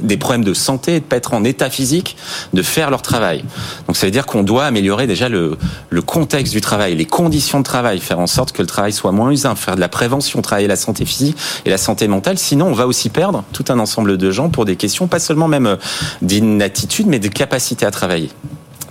des 0.00 0.16
problèmes 0.16 0.44
de 0.44 0.54
santé, 0.54 1.00
de 1.00 1.04
pas 1.04 1.16
être 1.16 1.34
en 1.34 1.44
état 1.44 1.70
physique, 1.70 2.16
de 2.52 2.62
faire 2.62 2.90
leur 2.90 3.02
travail. 3.02 3.44
Donc 3.86 3.96
ça 3.96 4.06
veut 4.06 4.12
dire 4.12 4.26
qu'on 4.26 4.42
doit 4.42 4.64
améliorer 4.64 5.06
déjà 5.06 5.19
le, 5.28 5.56
contexte 6.02 6.52
du 6.52 6.60
travail, 6.60 6.94
les 6.94 7.04
conditions 7.04 7.58
de 7.58 7.64
travail, 7.64 8.00
faire 8.00 8.18
en 8.18 8.26
sorte 8.26 8.52
que 8.52 8.62
le 8.62 8.66
travail 8.66 8.92
soit 8.92 9.12
moins 9.12 9.30
usant, 9.30 9.54
faire 9.54 9.76
de 9.76 9.80
la 9.80 9.88
prévention, 9.88 10.42
travailler 10.42 10.68
la 10.68 10.76
santé 10.76 11.04
physique 11.04 11.36
et 11.64 11.70
la 11.70 11.78
santé 11.78 12.08
mentale. 12.08 12.38
Sinon, 12.38 12.66
on 12.66 12.74
va 12.74 12.86
aussi 12.86 13.10
perdre 13.10 13.44
tout 13.52 13.64
un 13.68 13.78
ensemble 13.78 14.16
de 14.16 14.30
gens 14.30 14.48
pour 14.48 14.64
des 14.64 14.76
questions, 14.76 15.06
pas 15.06 15.20
seulement 15.20 15.48
même 15.48 15.66
euh, 15.66 15.76
d'inaptitude, 16.22 17.06
mais 17.06 17.18
de 17.18 17.28
capacité 17.28 17.86
à 17.86 17.90
travailler. 17.90 18.30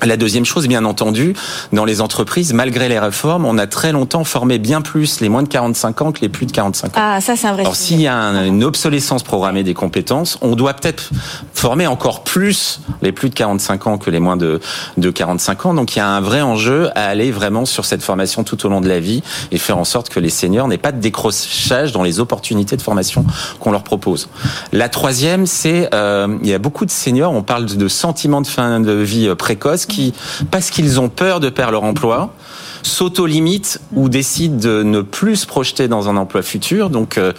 La 0.03 0.15
deuxième 0.15 0.45
chose, 0.45 0.67
bien 0.67 0.85
entendu, 0.85 1.33
dans 1.73 1.83
les 1.83 1.99
entreprises, 1.99 2.53
malgré 2.53 2.87
les 2.87 2.99
réformes, 2.99 3.45
on 3.45 3.57
a 3.57 3.67
très 3.67 3.91
longtemps 3.91 4.23
formé 4.23 4.57
bien 4.57 4.81
plus 4.81 5.19
les 5.19 5.27
moins 5.27 5.43
de 5.43 5.49
45 5.49 6.01
ans 6.01 6.11
que 6.11 6.21
les 6.21 6.29
plus 6.29 6.45
de 6.45 6.51
45 6.51 6.87
ans. 6.87 6.91
Ah, 6.95 7.21
ça 7.21 7.35
c'est 7.35 7.47
un 7.47 7.53
vrai 7.53 7.63
Alors 7.63 7.75
s'il 7.75 7.99
y 7.99 8.07
a 8.07 8.15
une 8.15 8.63
obsolescence 8.63 9.23
programmée 9.23 9.63
des 9.63 9.73
compétences, 9.73 10.37
on 10.41 10.55
doit 10.55 10.73
peut-être 10.73 11.09
former 11.53 11.85
encore 11.87 12.23
plus 12.23 12.81
les 13.01 13.11
plus 13.11 13.29
de 13.29 13.35
45 13.35 13.87
ans 13.87 13.97
que 13.97 14.09
les 14.09 14.19
moins 14.19 14.37
de, 14.37 14.61
de 14.97 15.11
45 15.11 15.65
ans. 15.65 15.73
Donc 15.73 15.95
il 15.95 15.99
y 15.99 16.01
a 16.01 16.07
un 16.07 16.21
vrai 16.21 16.41
enjeu 16.41 16.89
à 16.95 17.05
aller 17.05 17.31
vraiment 17.31 17.65
sur 17.65 17.83
cette 17.83 18.01
formation 18.01 18.43
tout 18.43 18.65
au 18.65 18.69
long 18.69 18.79
de 18.79 18.87
la 18.87 19.01
vie 19.01 19.21
et 19.51 19.57
faire 19.57 19.77
en 19.77 19.85
sorte 19.85 20.09
que 20.09 20.21
les 20.21 20.29
seniors 20.29 20.67
n'aient 20.69 20.77
pas 20.77 20.93
de 20.93 21.01
décrochage 21.01 21.91
dans 21.91 22.03
les 22.03 22.21
opportunités 22.21 22.77
de 22.77 22.81
formation 22.81 23.25
qu'on 23.59 23.71
leur 23.71 23.83
propose. 23.83 24.29
La 24.71 24.87
troisième, 24.87 25.45
c'est 25.45 25.89
euh, 25.93 26.37
il 26.41 26.49
y 26.49 26.53
a 26.53 26.59
beaucoup 26.59 26.85
de 26.85 26.91
seniors, 26.91 27.33
on 27.33 27.43
parle 27.43 27.65
de 27.65 27.87
sentiment 27.89 28.41
de 28.41 28.47
fin 28.47 28.79
de 28.79 28.93
vie 28.93 29.33
précoce 29.35 29.85
qui, 29.89 30.13
parce 30.49 30.69
qu'ils 30.69 31.01
ont 31.01 31.09
peur 31.09 31.41
de 31.41 31.49
perdre 31.49 31.73
leur 31.73 31.83
emploi, 31.83 32.33
s'auto-limitent 32.83 33.79
ou 33.95 34.09
décident 34.09 34.57
de 34.57 34.83
ne 34.83 35.01
plus 35.01 35.37
se 35.37 35.47
projeter 35.47 35.87
dans 35.87 36.09
un 36.09 36.17
emploi 36.17 36.41
futur. 36.41 36.89
Donc, 36.89 37.17
euh, 37.17 37.33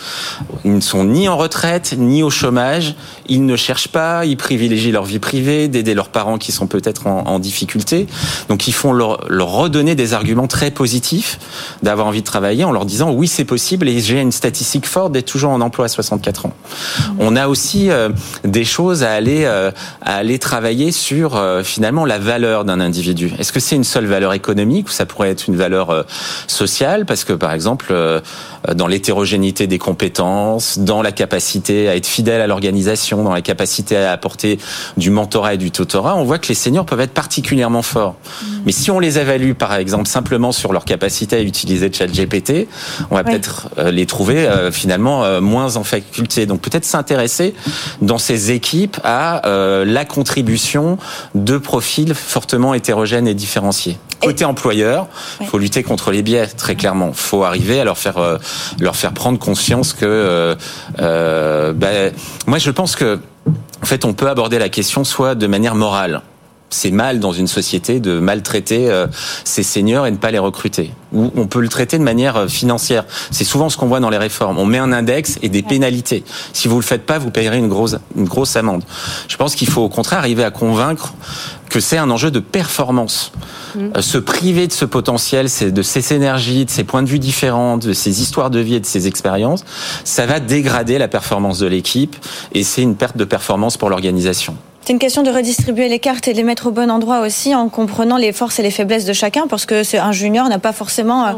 ils 0.64 0.75
ne 0.75 0.80
sont 0.80 1.04
ni 1.04 1.28
en 1.28 1.37
retraite, 1.37 1.94
ni 1.97 2.23
au 2.23 2.30
chômage. 2.30 2.94
Ils 3.26 3.44
ne 3.47 3.56
cherchent 3.56 3.88
pas, 3.88 4.25
ils 4.25 4.37
privilégient 4.37 4.92
leur 4.92 5.04
vie 5.04 5.18
privée, 5.18 5.68
d'aider 5.68 5.94
leurs 5.94 6.09
parents 6.09 6.38
qui 6.38 6.52
sont 6.52 6.66
peut-être 6.66 7.06
en, 7.06 7.26
en, 7.26 7.38
difficulté. 7.38 8.06
Donc, 8.49 8.68
ils 8.68 8.73
font 8.73 8.92
leur, 8.92 9.25
leur, 9.28 9.49
redonner 9.50 9.94
des 9.94 10.14
arguments 10.14 10.47
très 10.47 10.70
positifs 10.70 11.38
d'avoir 11.82 12.06
envie 12.06 12.20
de 12.20 12.26
travailler 12.26 12.64
en 12.64 12.73
leur 12.73 12.85
disant 12.85 13.12
oui, 13.12 13.28
c'est 13.28 13.44
possible 13.44 13.88
et 13.88 14.00
j'ai 14.00 14.20
une 14.20 14.32
statistique 14.32 14.87
forte 14.87 15.12
d'être 15.12 15.26
toujours 15.26 15.50
en 15.50 15.61
emploi 15.61 15.87
à 15.87 15.88
64 15.88 16.47
ans. 16.47 16.52
Mmh. 16.52 17.12
On 17.18 17.37
a 17.37 17.49
aussi 17.49 17.90
euh, 17.90 18.11
des 18.44 18.64
choses 18.64 19.02
à 19.02 19.12
aller, 19.12 19.44
euh, 19.44 19.70
à 20.02 20.16
aller 20.16 20.38
travailler 20.38 20.92
sur 20.92 21.40
finalement 21.64 22.04
la 22.04 22.18
valeur 22.18 22.64
d'un 22.64 22.80
individu. 22.80 23.32
Est-ce 23.38 23.52
que 23.52 23.61
c'est 23.61 23.76
une 23.76 23.85
seule 23.85 24.06
valeur 24.06 24.32
économique 24.32 24.88
ou 24.88 24.90
ça 24.90 25.06
pourrait 25.06 25.29
être 25.30 25.49
une 25.49 25.56
valeur 25.56 25.90
euh, 25.90 26.02
sociale 26.46 27.06
parce 27.06 27.25
que 27.25 27.32
par 27.32 27.52
exemple 27.52 27.87
euh, 27.90 28.20
dans 28.75 28.87
l'hétérogénéité 28.87 29.66
des 29.66 29.78
compétences, 29.78 30.78
dans 30.78 31.02
la 31.02 31.12
capacité 31.12 31.88
à 31.88 31.96
être 31.96 32.06
fidèle 32.06 32.40
à 32.40 32.46
l'organisation, 32.46 33.22
dans 33.22 33.32
la 33.32 33.42
capacité 33.42 33.96
à 33.96 34.12
apporter 34.12 34.58
du 34.96 35.10
mentorat 35.10 35.54
et 35.54 35.56
du 35.58 35.70
tutorat, 35.70 36.16
on 36.16 36.25
voit 36.25 36.38
que 36.38 36.49
les 36.49 36.54
seniors 36.54 36.84
peuvent 36.84 37.00
être 37.00 37.12
particulièrement 37.12 37.82
forts. 37.82 38.14
Mmh. 38.14 38.46
Mais 38.66 38.72
si 38.72 38.90
on 38.90 39.00
les 39.00 39.18
évalue 39.18 39.52
par 39.52 39.75
exemple 39.75 40.06
simplement 40.06 40.52
sur 40.52 40.72
leur 40.72 40.84
capacité 40.84 41.37
à 41.37 41.40
utiliser 41.40 41.92
ChatGPT, 41.92 42.68
on 43.10 43.14
va 43.14 43.22
oui. 43.22 43.30
peut-être 43.30 43.70
euh, 43.78 43.90
les 43.90 44.06
trouver 44.06 44.49
finalement 44.72 45.40
moins 45.40 45.76
en 45.76 45.84
faculté. 45.84 46.46
Donc 46.46 46.60
peut-être 46.60 46.84
s'intéresser 46.84 47.54
dans 48.02 48.18
ces 48.18 48.50
équipes 48.50 48.99
à 49.04 49.42
la 49.84 50.04
contribution 50.04 50.99
de 51.34 51.58
profils 51.58 52.14
fortement 52.14 52.75
hétérogènes 52.75 53.28
et 53.28 53.34
différenciés. 53.34 53.99
Côté 54.20 54.44
employeur, 54.44 55.08
il 55.41 55.47
faut 55.47 55.59
lutter 55.59 55.83
contre 55.83 56.11
les 56.11 56.23
biais, 56.23 56.47
très 56.47 56.77
clairement. 56.77 57.09
Il 57.09 57.15
faut 57.15 57.45
arriver 57.45 57.81
à 57.81 57.85
leur 57.85 57.99
faire, 57.99 58.19
euh, 58.19 58.39
leur 58.79 58.97
faire 58.97 59.12
prendre 59.12 59.39
conscience 59.39 59.93
que... 59.93 60.05
Euh, 60.05 60.55
euh, 61.00 61.73
ben, 61.73 62.12
moi, 62.47 62.59
je 62.59 62.71
pense 62.71 62.97
que, 62.97 63.19
en 63.83 63.87
fait, 63.87 64.05
on 64.05 64.12
peut 64.12 64.29
aborder 64.29 64.59
la 64.59 64.69
question 64.69 65.05
soit 65.05 65.35
de 65.35 65.47
manière 65.47 65.75
morale 65.75 66.23
c'est 66.71 66.93
mal 66.93 67.19
dans 67.19 67.33
une 67.33 67.49
société 67.49 68.00
de 68.00 68.19
maltraiter 68.19 68.91
euh, 68.91 69.07
ces 69.45 69.62
seniors 69.62 70.07
et 70.07 70.11
ne 70.11 70.17
pas 70.17 70.31
les 70.31 70.39
recruter. 70.39 70.93
Ou 71.12 71.33
on 71.37 71.47
peut 71.47 71.61
le 71.61 71.69
traiter 71.69 71.99
de 71.99 72.05
manière 72.05 72.37
euh, 72.37 72.49
financière. 72.49 73.05
C'est 73.31 73.45
souvent 73.45 73.69
ce 73.69 73.77
qu'on 73.77 73.87
voit 73.87 74.00
dans 74.00 74.11
les 74.11 74.19
réformes. 74.19 74.59
On 74.59 74.67
met 74.67 74.79
un 74.79 74.93
index 74.93 75.39
et 75.43 75.49
des 75.49 75.62
pénalités. 75.62 76.25
Si 76.53 76.69
vous 76.69 76.77
le 76.77 76.83
faites 76.83 77.05
pas, 77.05 77.19
vous 77.19 77.31
payerez 77.31 77.59
une 77.59 77.69
grosse, 77.69 77.97
une 78.17 78.25
grosse 78.25 78.55
amende. 78.57 78.85
Je 79.29 79.37
pense 79.37 79.57
qu'il 79.57 79.69
faut 79.69 79.83
au 79.83 79.89
contraire 79.89 80.21
arriver 80.21 80.45
à 80.45 80.50
convaincre 80.50 81.12
que 81.69 81.81
c'est 81.81 81.99
un 81.99 82.11
enjeu 82.11 82.31
de 82.31 82.41
performance. 82.41 83.33
Mmh. 83.77 84.00
Se 84.00 84.19
priver 84.19 84.67
de 84.67 84.73
ce 84.73 84.85
potentiel, 84.85 85.47
de 85.47 85.83
ces 85.83 86.12
énergies, 86.12 86.65
de 86.65 86.71
ces 86.71 86.83
points 86.85 87.03
de 87.03 87.09
vue 87.09 87.21
différents, 87.21 87.77
de 87.79 87.93
ces 87.93 88.23
histoires 88.23 88.50
de 88.50 88.59
vie 88.59 88.75
et 88.75 88.81
de 88.81 88.87
ces 88.87 89.07
expériences, 89.07 89.65
ça 90.05 90.27
va 90.27 90.41
dégrader 90.41 90.99
la 90.99 91.07
performance 91.07 91.61
de 91.61 91.67
l'équipe 91.67 92.17
et 92.53 92.65
c'est 92.65 92.83
une 92.83 92.97
perte 92.97 93.17
de 93.17 93.25
performance 93.25 93.77
pour 93.77 93.89
l'organisation. 93.89 94.57
C'est 94.82 94.94
une 94.94 94.99
question 94.99 95.22
de 95.22 95.30
redistribuer 95.30 95.88
les 95.88 95.99
cartes 95.99 96.26
et 96.26 96.32
de 96.32 96.38
les 96.38 96.42
mettre 96.42 96.68
au 96.68 96.70
bon 96.70 96.90
endroit 96.90 97.20
aussi 97.20 97.54
en 97.54 97.68
comprenant 97.68 98.16
les 98.16 98.32
forces 98.32 98.58
et 98.58 98.62
les 98.62 98.70
faiblesses 98.70 99.04
de 99.04 99.12
chacun 99.12 99.46
parce 99.46 99.66
que 99.66 99.82
c'est 99.82 99.99
un 99.99 100.10
junior 100.12 100.49
n'a 100.49 100.58
pas 100.58 100.72
forcément 100.72 101.26
euh, 101.26 101.32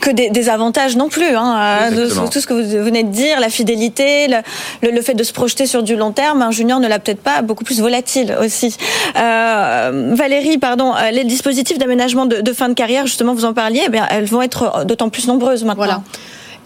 que 0.00 0.10
des, 0.10 0.28
des, 0.28 0.50
avantages 0.50 0.94
non 0.94 1.08
plus. 1.08 1.34
Hein, 1.34 1.90
de, 1.90 2.06
tout 2.28 2.40
ce 2.40 2.46
que 2.46 2.52
vous 2.52 2.84
venez 2.84 3.02
de 3.02 3.08
dire, 3.08 3.40
la 3.40 3.48
fidélité, 3.48 4.28
le, 4.28 4.36
le, 4.82 4.94
le, 4.94 5.02
fait 5.02 5.14
de 5.14 5.24
se 5.24 5.32
projeter 5.32 5.66
sur 5.66 5.82
du 5.82 5.96
long 5.96 6.12
terme, 6.12 6.42
un 6.42 6.50
junior 6.50 6.80
ne 6.80 6.88
l'a 6.88 6.98
peut-être 6.98 7.22
pas, 7.22 7.40
beaucoup 7.40 7.64
plus 7.64 7.80
volatile 7.80 8.36
aussi. 8.42 8.76
Euh, 9.16 10.12
Valérie, 10.14 10.58
pardon, 10.58 10.94
euh, 10.94 11.10
les 11.10 11.24
dispositifs 11.24 11.78
d'aménagement 11.78 12.26
de, 12.26 12.42
de, 12.42 12.52
fin 12.52 12.68
de 12.68 12.74
carrière, 12.74 13.06
justement, 13.06 13.32
vous 13.32 13.46
en 13.46 13.54
parliez, 13.54 13.82
eh 13.86 13.88
bien, 13.88 14.06
elles 14.10 14.26
vont 14.26 14.42
être 14.42 14.84
d'autant 14.84 15.08
plus 15.08 15.26
nombreuses 15.28 15.64
maintenant. 15.64 15.84
Voilà. 15.84 16.02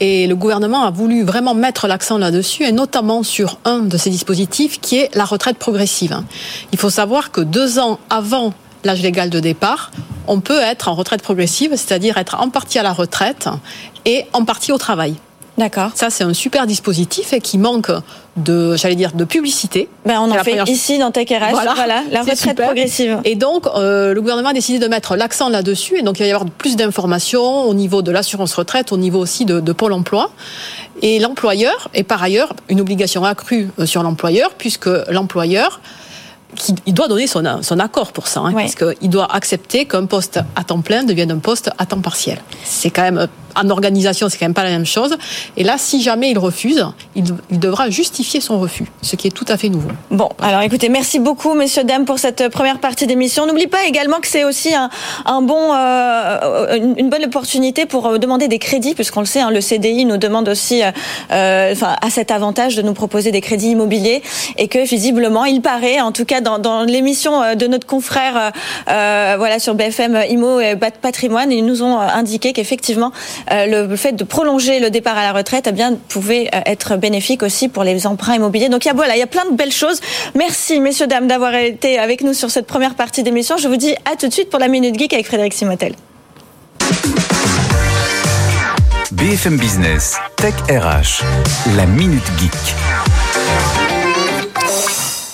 Et 0.01 0.27
le 0.27 0.37
gouvernement 0.37 0.85
a 0.85 0.91
voulu 0.91 1.23
vraiment 1.23 1.55
mettre 1.55 1.87
l'accent 1.87 2.19
là-dessus, 2.19 2.65
et 2.65 2.73
notamment 2.73 3.23
sur 3.23 3.59
un 3.65 3.81
de 3.81 3.97
ces 3.97 4.11
dispositifs 4.11 4.81
qui 4.81 4.99
est 4.99 5.15
la 5.15 5.25
retraite 5.25 5.57
progressive. 5.57 6.23
Il 6.73 6.79
faut 6.79 6.91
savoir 6.91 7.31
que 7.31 7.41
deux 7.41 7.79
ans 7.79 7.99
avant 8.11 8.53
l'âge 8.85 9.03
légal 9.03 9.31
de 9.31 9.41
départ, 9.41 9.91
on 10.29 10.41
peut 10.41 10.61
être 10.61 10.89
en 10.89 10.95
retraite 10.95 11.23
progressive, 11.23 11.71
c'est-à-dire 11.71 12.19
être 12.19 12.37
en 12.41 12.51
partie 12.51 12.79
à 12.79 12.83
la 12.83 12.93
retraite 12.93 13.49
et 14.05 14.27
en 14.33 14.45
partie 14.45 14.73
au 14.73 14.79
travail. 14.79 15.15
D'accord. 15.59 15.91
Ça, 15.95 16.11
c'est 16.11 16.25
un 16.25 16.35
super 16.35 16.67
dispositif 16.67 17.33
et 17.33 17.41
qui 17.41 17.57
manque 17.57 17.91
de, 18.37 18.77
j'allais 18.77 18.95
dire, 18.95 19.13
de 19.13 19.25
publicité. 19.25 19.89
Ben, 20.05 20.21
on 20.21 20.31
en 20.31 20.35
fait 20.35 20.51
première... 20.51 20.69
ici 20.69 20.99
dans 20.99 21.11
Tech 21.11 21.29
voilà, 21.29 21.73
voilà 21.75 22.03
la 22.11 22.21
retraite 22.21 22.39
super. 22.39 22.67
progressive. 22.67 23.19
Et 23.25 23.37
donc, 23.37 23.67
euh, 23.75 24.13
le 24.13 24.21
gouvernement 24.21 24.51
a 24.51 24.53
décidé 24.53 24.79
de 24.79 24.87
mettre 24.87 25.17
l'accent 25.17 25.49
là-dessus. 25.49 25.99
Et 25.99 26.03
donc, 26.03 26.19
il 26.19 26.23
va 26.23 26.27
y 26.29 26.31
avoir 26.33 26.49
plus 26.51 26.77
d'informations 26.77 27.63
au 27.63 27.73
niveau 27.73 28.03
de 28.03 28.11
l'assurance 28.11 28.53
retraite, 28.55 28.93
au 28.93 28.99
niveau 28.99 29.19
aussi 29.19 29.47
de, 29.47 29.61
de 29.61 29.73
Pôle 29.73 29.95
emploi. 29.95 30.31
Et 31.01 31.19
l'employeur, 31.19 31.89
et 31.95 32.03
par 32.03 32.23
ailleurs, 32.23 32.53
une 32.69 32.81
obligation 32.81 33.25
accrue 33.25 33.71
sur 33.87 34.03
l'employeur, 34.03 34.51
puisque 34.59 34.91
l'employeur 35.09 35.81
il 36.87 36.95
doit 36.95 37.09
donner 37.09 37.27
son, 37.27 37.43
son 37.63 37.79
accord 37.81 38.13
pour 38.13 38.29
ça, 38.29 38.41
hein, 38.41 38.53
Ouais. 38.55 38.63
parce 38.63 38.75
qu'il 38.77 39.11
doit 39.11 39.31
accepter 39.35 39.85
qu'un 39.85 40.07
poste 40.07 40.41
à 40.55 40.65
temps 40.65 40.81
plein 40.81 41.05
devienne 41.05 41.31
un 41.31 41.39
poste 41.39 41.71
à 41.77 41.85
temps 41.87 42.01
partiel. 42.01 42.39
C'est 42.65 42.89
quand 42.91 43.03
même 43.03 43.29
en 43.57 43.69
organisation, 43.71 44.29
c'est 44.29 44.39
quand 44.39 44.47
même 44.47 44.55
pas 44.55 44.65
la 44.65 44.71
même 44.71 44.87
chose. 44.87 45.17
Et 45.57 45.65
là, 45.65 45.77
si 45.79 46.03
jamais 46.03 46.31
il 46.31 46.39
refuse, 46.39 46.87
il, 47.15 47.25
devra 47.51 47.91
justifier 47.91 48.41
son 48.41 48.59
refus, 48.61 48.87
ce 49.03 49.17
qui 49.17 49.27
est 49.27 49.31
tout 49.31 49.45
à 49.49 49.57
fait 49.57 49.69
nouveau. 49.69 49.89
Bon, 50.11 50.29
alors 50.41 50.61
écoutez, 50.61 50.89
merci 50.89 51.19
beaucoup, 51.19 51.55
messieurs, 51.55 51.85
dames, 51.85 52.05
pour 52.05 52.19
cette 52.19 52.49
première 52.49 52.79
partie 52.79 53.07
d'émission. 53.07 53.47
N'oublie 53.47 53.67
pas 53.67 53.87
également 53.87 54.21
que 54.21 54.29
c'est 54.29 54.45
aussi 54.45 54.73
un, 54.75 55.43
bon, 55.43 55.73
euh, 55.75 56.95
une 56.97 57.11
bonne 57.11 57.25
opportunité 57.25 57.87
pour 57.87 58.07
euh, 58.07 58.19
demander 58.19 58.49
des 58.49 58.59
crédits, 58.59 58.95
puisqu'on 58.95 59.21
le 59.21 59.27
sait, 59.27 59.41
hein, 59.41 59.51
le 59.51 59.61
CDI 59.61 60.05
nous 60.05 60.17
demande 60.17 60.49
aussi, 60.49 60.83
euh, 60.83 61.73
enfin, 61.73 61.97
à 62.01 62.11
cet 62.11 62.31
avantage 62.31 62.77
de 62.77 62.83
nous 62.83 62.95
proposer 62.95 63.31
des 63.33 63.41
crédits 63.41 63.71
immobiliers, 63.71 64.23
et 64.59 64.69
que 64.69 64.87
visiblement, 64.87 65.45
il 65.45 65.61
paraît, 65.61 66.01
en 66.01 66.13
tout 66.13 66.25
cas 66.25 66.41
dans, 66.41 66.85
l'émission 66.85 67.43
euh, 67.43 67.55
de 67.55 67.67
notre 67.67 67.87
confrère, 67.87 68.53
euh, 68.89 69.35
voilà, 69.39 69.59
sur 69.59 69.75
BFM 69.75 70.19
Imo 70.29 70.61
et 70.61 70.77
Patrimoine, 70.77 71.53
ils 71.53 71.65
nous 71.65 71.83
ont 71.83 71.99
indiqué 71.99 72.53
qu'effectivement, 72.53 73.13
euh, 73.46 73.46
le 73.51 73.95
fait 73.97 74.13
de 74.13 74.25
prolonger 74.25 74.81
le 74.81 74.91
départ 74.91 75.17
à 75.17 75.23
la 75.23 75.33
retraite 75.33 75.67
eh 75.69 75.73
bien, 75.73 75.95
pouvait 76.09 76.49
euh, 76.55 76.61
être 76.67 76.97
bénéfique 76.97 77.43
aussi 77.43 77.69
pour 77.69 77.85
les 77.85 78.07
emprunts 78.07 78.35
immobiliers. 78.35 78.69
Donc 78.69 78.89
voilà, 78.95 79.17
il 79.17 79.19
y 79.19 79.23
a 79.23 79.27
plein 79.27 79.45
de 79.51 79.57
belles 79.57 79.73
choses. 79.73 80.01
Merci, 80.35 80.81
messieurs, 80.81 81.07
dames, 81.07 81.27
d'avoir 81.27 81.55
été 81.55 81.99
avec 81.99 82.23
nous 82.23 82.35
sur 82.35 82.51
cette 82.51 82.67
première 82.67 82.95
partie 82.95 83.23
d'émission. 83.23 83.57
Je 83.57 83.69
vous 83.69 83.77
dis 83.77 83.95
à 84.11 84.17
tout 84.17 84.29
de 84.29 84.33
suite 84.33 84.51
pour 84.51 84.59
la 84.59 84.69
Minute 84.69 84.99
Geek 84.99 85.13
avec 85.13 85.27
Frédéric 85.27 85.55
Simotel. 85.55 85.95
BFM 89.13 89.57
Business, 89.57 90.17
Tech 90.37 90.55
RH, 90.69 91.23
la 91.77 91.87
Minute 91.87 92.25
Geek. 92.39 93.16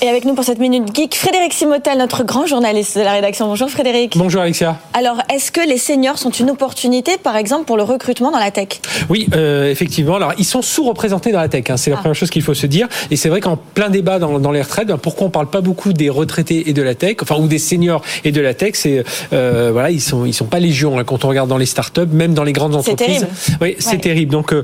Et 0.04 0.08
avec 0.08 0.24
nous 0.24 0.34
pour 0.34 0.42
cette 0.42 0.58
minute 0.58 0.92
geek, 0.92 1.14
Frédéric 1.14 1.52
Simotel, 1.52 1.96
notre 1.96 2.24
grand 2.24 2.44
journaliste 2.44 2.98
de 2.98 3.04
la 3.04 3.12
rédaction. 3.12 3.46
Bonjour 3.46 3.70
Frédéric. 3.70 4.18
Bonjour 4.18 4.42
Alexia. 4.42 4.76
Alors, 4.94 5.18
est-ce 5.32 5.52
que 5.52 5.60
les 5.60 5.78
seniors 5.78 6.18
sont 6.18 6.30
une 6.30 6.50
opportunité, 6.50 7.12
par 7.22 7.36
exemple, 7.36 7.66
pour 7.66 7.76
le 7.76 7.84
recrutement 7.84 8.32
dans 8.32 8.40
la 8.40 8.50
tech? 8.50 8.80
Oui, 9.08 9.28
euh, 9.36 9.70
effectivement. 9.70 10.16
Alors, 10.16 10.32
ils 10.38 10.44
sont 10.44 10.60
sous-représentés 10.60 11.30
dans 11.30 11.38
la 11.38 11.48
tech. 11.48 11.70
Hein. 11.70 11.76
C'est 11.76 11.90
la 11.90 11.98
ah. 11.98 12.00
première 12.00 12.16
chose 12.16 12.30
qu'il 12.30 12.42
faut 12.42 12.52
se 12.52 12.66
dire. 12.66 12.88
Et 13.12 13.16
c'est 13.16 13.28
vrai 13.28 13.40
qu'en 13.40 13.56
plein 13.56 13.90
débat 13.90 14.18
dans, 14.18 14.40
dans 14.40 14.50
les 14.50 14.62
retraites, 14.62 14.88
ben, 14.88 14.98
pourquoi 14.98 15.28
on 15.28 15.30
parle 15.30 15.50
pas 15.50 15.60
beaucoup 15.60 15.92
des 15.92 16.10
retraités 16.10 16.68
et 16.68 16.72
de 16.72 16.82
la 16.82 16.96
tech, 16.96 17.18
enfin 17.22 17.36
ou 17.36 17.46
des 17.46 17.60
seniors 17.60 18.02
et 18.24 18.32
de 18.32 18.40
la 18.40 18.54
tech, 18.54 18.72
c'est 18.74 19.04
euh, 19.32 19.70
voilà, 19.72 19.92
ils 19.92 20.00
sont 20.00 20.26
ils 20.26 20.34
sont 20.34 20.46
pas 20.46 20.58
légion 20.58 20.98
hein, 20.98 21.04
quand 21.04 21.24
on 21.24 21.28
regarde 21.28 21.48
dans 21.48 21.58
les 21.58 21.66
startups, 21.66 22.00
même 22.10 22.34
dans 22.34 22.42
les 22.42 22.52
grandes 22.52 22.74
entreprises. 22.74 23.20
C'est 23.20 23.36
terrible. 23.36 23.58
Oui, 23.60 23.76
c'est 23.78 23.92
ouais. 23.92 23.98
terrible. 23.98 24.32
Donc, 24.32 24.52
euh, 24.52 24.62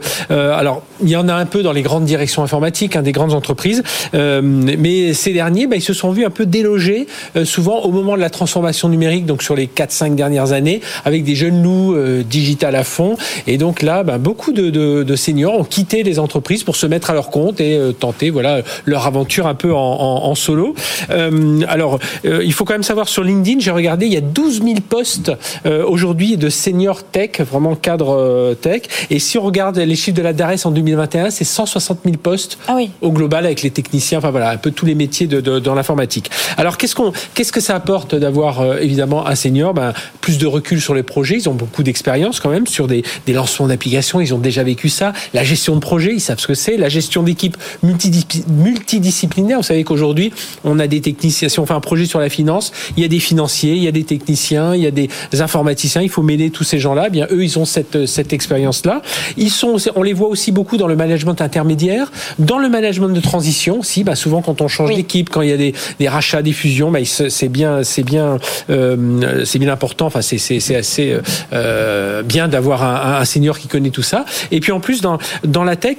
alors, 0.58 0.82
il 1.00 1.10
y 1.10 1.16
en 1.16 1.28
a 1.28 1.34
un 1.34 1.46
peu 1.46 1.62
dans 1.62 1.70
les 1.70 1.82
grandes 1.82 2.06
directions 2.06 2.42
informatiques, 2.42 2.96
hein, 2.96 3.02
des 3.02 3.12
grandes 3.12 3.34
entreprises, 3.34 3.84
euh, 4.14 4.40
mais 4.42 5.14
c'est 5.14 5.27
ces 5.28 5.34
derniers, 5.34 5.66
bah, 5.66 5.76
ils 5.76 5.82
se 5.82 5.92
sont 5.92 6.10
vus 6.10 6.24
un 6.24 6.30
peu 6.30 6.46
délogés, 6.46 7.06
souvent 7.44 7.80
au 7.82 7.90
moment 7.90 8.16
de 8.16 8.20
la 8.22 8.30
transformation 8.30 8.88
numérique, 8.88 9.26
donc 9.26 9.42
sur 9.42 9.54
les 9.54 9.66
4-5 9.66 10.14
dernières 10.14 10.52
années, 10.52 10.80
avec 11.04 11.22
des 11.22 11.34
jeunes 11.34 11.62
loups 11.62 11.94
digital 12.22 12.74
à 12.74 12.82
fond. 12.82 13.18
Et 13.46 13.58
donc 13.58 13.82
là, 13.82 14.04
bah, 14.04 14.16
beaucoup 14.16 14.52
de, 14.52 14.70
de, 14.70 15.02
de, 15.02 15.16
seniors 15.16 15.58
ont 15.58 15.64
quitté 15.64 16.02
les 16.02 16.18
entreprises 16.18 16.64
pour 16.64 16.76
se 16.76 16.86
mettre 16.86 17.10
à 17.10 17.14
leur 17.14 17.28
compte 17.28 17.60
et 17.60 17.78
tenter 18.00 18.30
voilà 18.30 18.62
leur 18.86 19.06
aventure 19.06 19.46
un 19.46 19.54
peu 19.54 19.74
en, 19.74 19.78
en, 19.78 20.30
en 20.30 20.34
solo. 20.34 20.74
alors, 21.68 21.98
il 22.24 22.52
faut 22.54 22.64
quand 22.64 22.74
même 22.74 22.82
savoir 22.82 23.08
sur 23.08 23.22
LinkedIn, 23.22 23.60
j'ai 23.60 23.70
regardé, 23.70 24.06
il 24.06 24.12
y 24.14 24.16
a 24.16 24.22
12 24.22 24.62
000 24.62 24.76
postes 24.88 25.32
aujourd'hui 25.66 26.38
de 26.38 26.48
seniors 26.48 27.02
tech, 27.02 27.40
vraiment 27.40 27.74
cadre 27.74 28.56
tech. 28.62 28.82
Et 29.10 29.18
si 29.18 29.36
on 29.36 29.42
regarde 29.42 29.76
les 29.76 29.96
chiffres 29.96 30.16
de 30.16 30.22
la 30.22 30.32
DARES 30.32 30.64
en 30.64 30.70
2021, 30.70 31.28
c'est 31.28 31.44
160 31.44 32.00
000 32.04 32.16
postes 32.16 32.58
ah 32.66 32.78
au 33.02 33.12
global 33.12 33.44
avec 33.44 33.60
les 33.60 33.70
techniciens, 33.70 34.18
enfin 34.18 34.30
voilà, 34.30 34.50
un 34.50 34.56
peu 34.56 34.70
tous 34.70 34.86
les 34.86 34.94
métiers 34.94 35.17
de, 35.26 35.40
de 35.40 35.58
dans 35.58 35.74
l'informatique. 35.74 36.30
Alors 36.56 36.76
qu'est-ce 36.78 36.94
qu'on, 36.94 37.12
qu'est-ce 37.34 37.52
que 37.52 37.60
ça 37.60 37.74
apporte 37.74 38.14
d'avoir 38.14 38.60
euh, 38.60 38.78
évidemment 38.78 39.26
un 39.26 39.34
senior? 39.34 39.74
Ben, 39.74 39.92
Plus 40.20 40.38
de 40.38 40.46
recul 40.46 40.80
sur 40.80 40.94
les 40.94 41.02
projets, 41.02 41.36
ils 41.36 41.48
ont 41.48 41.54
beaucoup 41.54 41.82
d'expérience 41.82 42.40
quand 42.40 42.50
même 42.50 42.66
sur 42.66 42.86
des, 42.86 43.02
des 43.26 43.32
lancements 43.32 43.66
d'applications, 43.66 44.20
ils 44.20 44.34
ont 44.34 44.38
déjà 44.38 44.62
vécu 44.62 44.88
ça. 44.88 45.12
La 45.34 45.44
gestion 45.44 45.74
de 45.74 45.80
projet, 45.80 46.12
ils 46.14 46.20
savent 46.20 46.38
ce 46.38 46.46
que 46.46 46.54
c'est. 46.54 46.76
La 46.76 46.88
gestion 46.88 47.22
d'équipe 47.22 47.56
multidisciplinaire, 47.82 49.58
vous 49.58 49.62
savez 49.64 49.84
qu'aujourd'hui, 49.84 50.32
on 50.64 50.78
a 50.78 50.86
des 50.86 51.00
techniciens, 51.00 51.48
si 51.48 51.58
on 51.58 51.66
fait 51.66 51.74
un 51.74 51.80
projet 51.80 52.06
sur 52.06 52.20
la 52.20 52.28
finance, 52.28 52.72
il 52.96 53.02
y 53.02 53.06
a 53.06 53.08
des 53.08 53.18
financiers, 53.20 53.74
il 53.74 53.82
y 53.82 53.88
a 53.88 53.92
des 53.92 54.04
techniciens, 54.04 54.74
il 54.74 54.82
y 54.82 54.86
a 54.86 54.90
des 54.90 55.08
informaticiens, 55.40 56.02
il 56.02 56.08
faut 56.08 56.22
mêler 56.22 56.50
tous 56.50 56.64
ces 56.64 56.78
gens-là. 56.78 57.04
Eh 57.08 57.10
bien, 57.10 57.26
eux, 57.30 57.42
ils 57.42 57.58
ont 57.58 57.64
cette, 57.64 58.06
cette 58.06 58.32
expérience-là. 58.32 59.02
Ils 59.36 59.50
sont, 59.50 59.76
on 59.96 60.02
les 60.02 60.12
voit 60.12 60.28
aussi 60.28 60.52
beaucoup 60.52 60.76
dans 60.76 60.86
le 60.86 60.96
management 60.96 61.40
intermédiaire, 61.40 62.10
dans 62.38 62.58
le 62.58 62.68
management 62.68 63.08
de 63.08 63.20
transition. 63.20 63.82
Si, 63.82 64.04
bah 64.04 64.14
souvent 64.14 64.42
quand 64.42 64.60
on 64.60 64.68
change 64.68 64.90
quand 65.30 65.42
il 65.42 65.50
y 65.50 65.52
a 65.52 65.56
des, 65.56 66.08
rachats, 66.08 66.42
des 66.42 66.52
fusions, 66.52 66.92
c'est 67.04 67.48
bien, 67.48 67.82
c'est 67.82 68.02
bien, 68.02 68.38
euh, 68.70 69.44
c'est 69.44 69.58
bien 69.58 69.72
important. 69.72 70.06
Enfin, 70.06 70.22
c'est 70.22 70.76
assez 70.76 71.16
euh, 71.52 72.22
bien 72.22 72.48
d'avoir 72.48 72.82
un, 72.82 73.24
senior 73.24 73.58
qui 73.58 73.68
connaît 73.68 73.90
tout 73.90 74.02
ça. 74.02 74.24
Et 74.50 74.60
puis 74.60 74.72
en 74.72 74.80
plus 74.80 75.00
dans 75.00 75.64
la 75.64 75.76
tech, 75.76 75.98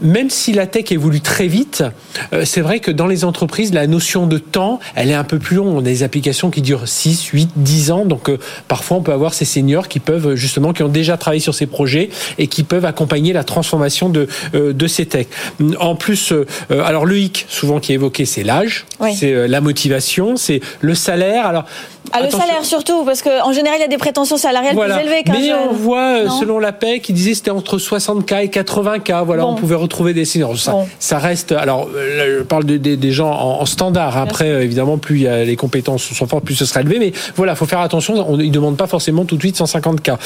même 0.00 0.30
si 0.30 0.52
la 0.52 0.66
tech 0.66 0.92
évolue 0.92 1.20
très 1.20 1.46
vite, 1.46 1.84
euh, 2.32 2.44
c'est 2.44 2.60
vrai 2.60 2.80
que 2.80 2.90
dans 2.90 3.06
les 3.06 3.24
entreprises, 3.24 3.72
la 3.74 3.86
notion 3.86 4.26
de 4.26 4.38
temps, 4.38 4.80
elle 4.94 5.10
est 5.10 5.14
un 5.14 5.24
peu 5.24 5.38
plus 5.38 5.56
longue. 5.56 5.74
On 5.74 5.78
a 5.80 5.82
des 5.82 6.02
applications 6.02 6.50
qui 6.50 6.62
durent 6.62 6.88
6, 6.88 7.24
8, 7.26 7.50
10 7.56 7.90
ans. 7.90 8.04
Donc 8.04 8.30
parfois, 8.68 8.98
on 8.98 9.02
peut 9.02 9.12
avoir 9.12 9.34
ces 9.34 9.44
seniors 9.44 9.88
qui 9.88 10.00
peuvent 10.00 10.34
justement, 10.34 10.72
qui 10.72 10.82
ont 10.82 10.88
déjà 10.88 11.16
travaillé 11.16 11.40
sur 11.40 11.54
ces 11.54 11.66
projets 11.66 12.10
et 12.38 12.46
qui 12.46 12.62
peuvent 12.62 12.84
accompagner 12.84 13.32
la 13.32 13.44
transformation 13.44 14.08
de, 14.08 14.28
de 14.52 14.86
ces 14.86 15.06
techs. 15.06 15.28
En 15.78 15.94
plus, 15.94 16.32
alors 16.70 17.06
le 17.06 17.18
hic, 17.18 17.46
souvent 17.48 17.80
qui 17.80 17.92
est 17.92 17.96
évoqué, 17.96 18.24
c'est 18.24 18.39
l'âge, 18.44 18.86
c'est 19.14 19.32
euh, 19.32 19.46
la 19.46 19.60
motivation, 19.60 20.36
c'est 20.36 20.60
le 20.80 20.94
salaire. 20.94 21.46
Alors 21.46 21.64
ah, 22.12 22.22
le 22.22 22.30
salaire 22.30 22.64
surtout, 22.64 23.04
parce 23.04 23.22
qu'en 23.22 23.52
général, 23.52 23.78
il 23.78 23.82
y 23.82 23.84
a 23.84 23.88
des 23.88 23.98
prétentions 23.98 24.36
salariales 24.36 24.76
plus 24.76 25.00
élevées 25.00 25.22
qu'un 25.22 25.32
Mais 25.32 25.52
on 25.52 25.72
voit, 25.72 26.28
selon 26.40 26.58
la 26.58 26.72
PEC, 26.72 27.02
qui 27.02 27.12
disait 27.12 27.34
c'était 27.34 27.50
entre 27.50 27.78
60K 27.78 28.44
et 28.44 28.48
80K. 28.48 29.24
Voilà, 29.24 29.46
on 29.46 29.54
pouvait 29.54 29.74
retrouver 29.74 30.14
des 30.14 30.24
seniors. 30.24 30.56
Ça, 30.58 30.74
ça, 30.98 31.18
reste. 31.18 31.52
Alors, 31.52 31.88
je 31.94 32.42
parle 32.42 32.64
de, 32.64 32.76
des 32.76 33.12
gens 33.12 33.30
en, 33.30 33.66
standard. 33.66 34.16
Après, 34.16 34.64
évidemment, 34.64 34.98
plus 34.98 35.16
il 35.16 35.22
y 35.22 35.28
a, 35.28 35.44
les 35.44 35.56
compétences 35.56 36.02
sont 36.02 36.26
fortes, 36.26 36.44
plus 36.44 36.54
ce 36.54 36.64
sera 36.64 36.80
élevé. 36.80 36.98
Mais 36.98 37.12
voilà, 37.36 37.54
faut 37.54 37.66
faire 37.66 37.80
attention. 37.80 38.14
On, 38.28 38.38
ils 38.38 38.48
ne 38.48 38.52
demandent 38.52 38.76
pas 38.76 38.86
forcément 38.86 39.24
tout 39.24 39.36
de 39.36 39.40
suite 39.40 39.56
150K. 39.56 40.16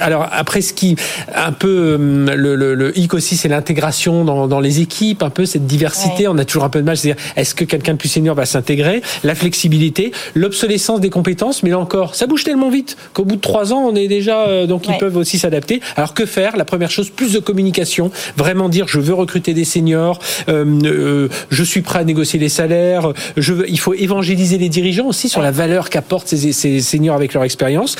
Alors, 0.00 0.26
après, 0.32 0.60
ce 0.60 0.72
qui, 0.72 0.96
un 1.34 1.52
peu, 1.52 1.96
le, 1.98 2.56
le, 2.56 2.74
le 2.74 2.98
hic 2.98 3.14
aussi, 3.14 3.36
c'est 3.36 3.48
l'intégration 3.48 4.24
dans, 4.24 4.46
dans, 4.48 4.60
les 4.60 4.80
équipes, 4.80 5.22
un 5.22 5.30
peu 5.30 5.46
cette 5.46 5.66
diversité. 5.66 6.28
On 6.28 6.38
a 6.38 6.44
toujours 6.44 6.64
un 6.64 6.68
peu 6.68 6.80
de 6.80 6.84
mal. 6.84 6.96
C'est-à-dire, 6.96 7.22
est-ce 7.36 7.54
que 7.54 7.64
quelqu'un 7.64 7.92
de 7.92 7.98
plus 7.98 8.08
senior 8.08 8.34
va 8.34 8.46
s'intégrer? 8.46 9.02
La 9.22 9.34
flexibilité, 9.34 10.12
l'obsolescence 10.34 11.00
des 11.00 11.10
compétences, 11.10 11.27
mais 11.62 11.70
là 11.70 11.78
encore, 11.78 12.14
ça 12.14 12.26
bouge 12.26 12.44
tellement 12.44 12.70
vite 12.70 12.96
qu'au 13.12 13.24
bout 13.24 13.36
de 13.36 13.40
trois 13.40 13.72
ans, 13.72 13.84
on 13.84 13.94
est 13.94 14.08
déjà 14.08 14.46
euh, 14.46 14.66
donc 14.66 14.88
ils 14.88 14.96
peuvent 14.98 15.16
aussi 15.16 15.38
s'adapter. 15.38 15.80
Alors 15.96 16.14
que 16.14 16.26
faire? 16.26 16.56
La 16.56 16.64
première 16.64 16.90
chose, 16.90 17.10
plus 17.10 17.32
de 17.32 17.38
communication, 17.38 18.10
vraiment 18.36 18.68
dire 18.68 18.86
je 18.88 18.98
veux 18.98 19.14
recruter 19.14 19.54
des 19.54 19.64
seniors, 19.64 20.18
euh, 20.48 20.64
euh, 20.84 21.28
je 21.50 21.64
suis 21.64 21.82
prêt 21.82 22.00
à 22.00 22.04
négocier 22.04 22.38
les 22.38 22.48
salaires, 22.48 23.12
je 23.36 23.52
veux, 23.52 23.70
il 23.70 23.78
faut 23.78 23.94
évangéliser 23.94 24.58
les 24.58 24.68
dirigeants 24.68 25.06
aussi 25.06 25.28
sur 25.28 25.42
la 25.42 25.50
valeur 25.50 25.90
qu'apportent 25.90 26.28
ces, 26.28 26.52
ces 26.52 26.80
seniors 26.80 27.16
avec 27.16 27.34
leur 27.34 27.44
expérience. 27.44 27.96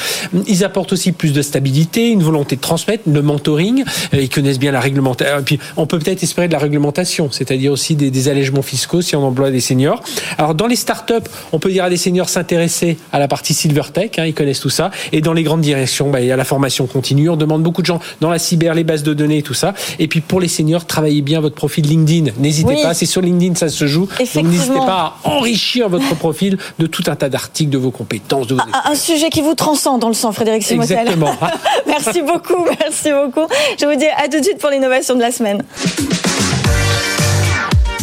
Ils 0.47 0.65
apportent 0.65 0.93
aussi 0.93 1.13
plus 1.13 1.33
de 1.33 1.43
stabilité, 1.43 2.09
une 2.09 2.23
volonté 2.23 2.57
de 2.57 2.61
transmettre, 2.61 3.05
le 3.07 3.23
mentoring. 3.23 3.85
Ils 4.13 4.29
connaissent 4.29 4.59
bien 4.59 4.73
la 4.73 4.81
réglementation. 4.81 5.43
Puis 5.45 5.59
on 5.77 5.87
peut 5.87 5.99
peut-être 5.99 6.23
espérer 6.23 6.49
de 6.49 6.53
la 6.53 6.59
réglementation, 6.59 7.31
c'est-à-dire 7.31 7.73
aussi 7.73 7.95
des, 7.95 8.11
des 8.11 8.29
allègements 8.29 8.63
fiscaux 8.63 9.03
si 9.03 9.17
on 9.17 9.23
emploie 9.23 9.51
des 9.51 9.61
seniors. 9.61 10.03
Alors 10.39 10.55
dans 10.55 10.67
les 10.67 10.77
startups, 10.77 11.29
on 11.53 11.59
peut 11.59 11.71
dire 11.71 11.85
à 11.85 11.91
des 11.91 11.97
seniors 11.97 12.29
s'intéresser 12.29 12.97
à 13.13 13.18
la 13.19 13.29
partie 13.29 13.55
silver 13.55 13.83
tech, 13.93 14.11
hein, 14.19 14.25
ils 14.25 14.35
connaissent 14.35 14.61
tout 14.61 14.71
ça. 14.71 14.91
Et 15.13 15.21
dans 15.21 15.33
les 15.33 15.43
grandes 15.43 15.61
directions, 15.61 16.11
bah, 16.11 16.21
il 16.21 16.27
y 16.27 16.33
a 16.33 16.37
la 16.37 16.45
formation 16.45 16.87
continue. 16.87 17.29
On 17.31 17.37
demande 17.37 17.63
beaucoup 17.63 17.83
de 17.83 17.87
gens 17.87 18.01
dans 18.21 18.31
la 18.31 18.39
cyber, 18.39 18.75
les 18.75 18.85
bases 18.85 19.03
de 19.03 19.15
données 19.15 19.39
et 19.39 19.43
tout 19.43 19.55
ça. 19.55 19.75
Et 19.99 20.09
puis 20.09 20.21
pour 20.21 20.41
les 20.41 20.49
seniors, 20.49 20.87
travaillez 20.87 21.23
bien 21.23 21.41
votre 21.41 21.55
profil 21.55 21.87
LinkedIn. 21.87 22.33
N'hésitez 22.39 22.83
pas, 22.83 22.95
c'est 22.95 23.07
sur 23.07 23.21
LinkedIn 23.21 23.55
ça 23.55 23.69
se 23.69 23.87
joue. 23.87 24.09
Donc 24.35 24.45
n'hésitez 24.45 24.79
pas 24.79 25.19
à 25.25 25.29
enrichir 25.29 25.89
votre 25.89 26.15
profil 26.15 26.59
de 26.79 26.87
tout 26.87 27.05
un 27.07 27.17
tas 27.17 27.29
d'articles, 27.29 27.71
de 27.71 27.79
vos 27.79 27.91
compétences, 27.91 28.47
de 28.47 28.55
vos 28.55 28.61
un, 28.61 28.93
un, 28.93 28.95
sujet 28.95 29.31
qui 29.31 29.41
vous 29.41 29.55
transcende 29.55 30.01
dans 30.01 30.09
le 30.09 30.15
sang, 30.15 30.33
Frédéric 30.33 30.63
Simotel. 30.63 30.99
Exactement. 30.99 31.35
merci 31.87 32.23
beaucoup, 32.23 32.65
merci 32.81 33.11
beaucoup. 33.11 33.47
Je 33.81 33.87
vous 33.87 33.97
dis 33.97 34.07
à 34.07 34.29
tout 34.29 34.39
de 34.39 34.45
suite 34.45 34.59
pour 34.59 34.71
l'innovation 34.71 35.15
de 35.15 35.21
la 35.21 35.33
semaine. 35.33 35.63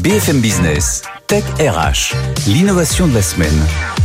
BFM 0.02 0.40
Business, 0.40 1.02
Tech 1.28 1.44
RH, 1.60 2.16
l'innovation 2.48 3.08
de 3.08 3.16
la 3.16 3.22
semaine. 3.22 4.05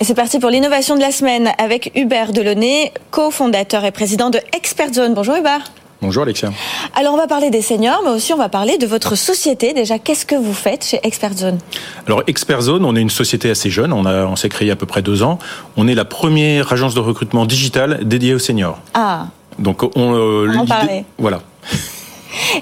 Et 0.00 0.04
c'est 0.04 0.14
parti 0.14 0.38
pour 0.38 0.50
l'innovation 0.50 0.96
de 0.96 1.00
la 1.00 1.12
semaine 1.12 1.52
avec 1.58 1.92
Hubert 1.94 2.32
Delaunay, 2.32 2.92
cofondateur 3.10 3.84
et 3.84 3.92
président 3.92 4.28
de 4.28 4.38
Expert 4.52 4.92
Zone. 4.92 5.14
Bonjour 5.14 5.36
Hubert. 5.36 5.72
Bonjour 6.02 6.24
Alexia. 6.24 6.52
Alors 6.94 7.14
on 7.14 7.16
va 7.16 7.26
parler 7.26 7.48
des 7.48 7.62
seniors, 7.62 8.02
mais 8.04 8.10
aussi 8.10 8.34
on 8.34 8.36
va 8.36 8.48
parler 8.48 8.76
de 8.76 8.86
votre 8.86 9.14
société. 9.14 9.72
Déjà, 9.72 9.98
qu'est-ce 9.98 10.26
que 10.26 10.34
vous 10.34 10.52
faites 10.52 10.84
chez 10.84 11.00
Expert 11.04 11.32
Zone? 11.34 11.58
Alors 12.06 12.22
Expert 12.26 12.60
Zone, 12.60 12.84
on 12.84 12.94
est 12.96 13.00
une 13.00 13.08
société 13.08 13.48
assez 13.48 13.70
jeune. 13.70 13.92
On, 13.92 14.04
a, 14.04 14.26
on 14.26 14.36
s'est 14.36 14.48
créé 14.48 14.66
il 14.66 14.68
y 14.68 14.70
a 14.70 14.74
à 14.74 14.76
peu 14.76 14.84
près 14.84 15.00
deux 15.00 15.22
ans. 15.22 15.38
On 15.76 15.88
est 15.88 15.94
la 15.94 16.04
première 16.04 16.72
agence 16.72 16.94
de 16.94 17.00
recrutement 17.00 17.46
digital 17.46 18.00
dédiée 18.02 18.34
aux 18.34 18.38
seniors. 18.38 18.80
Ah. 18.92 19.28
Donc 19.58 19.84
on, 19.84 20.14
euh, 20.14 20.52
on 20.52 20.58
en 20.58 20.66
parlait. 20.66 21.04
Voilà. 21.16 21.40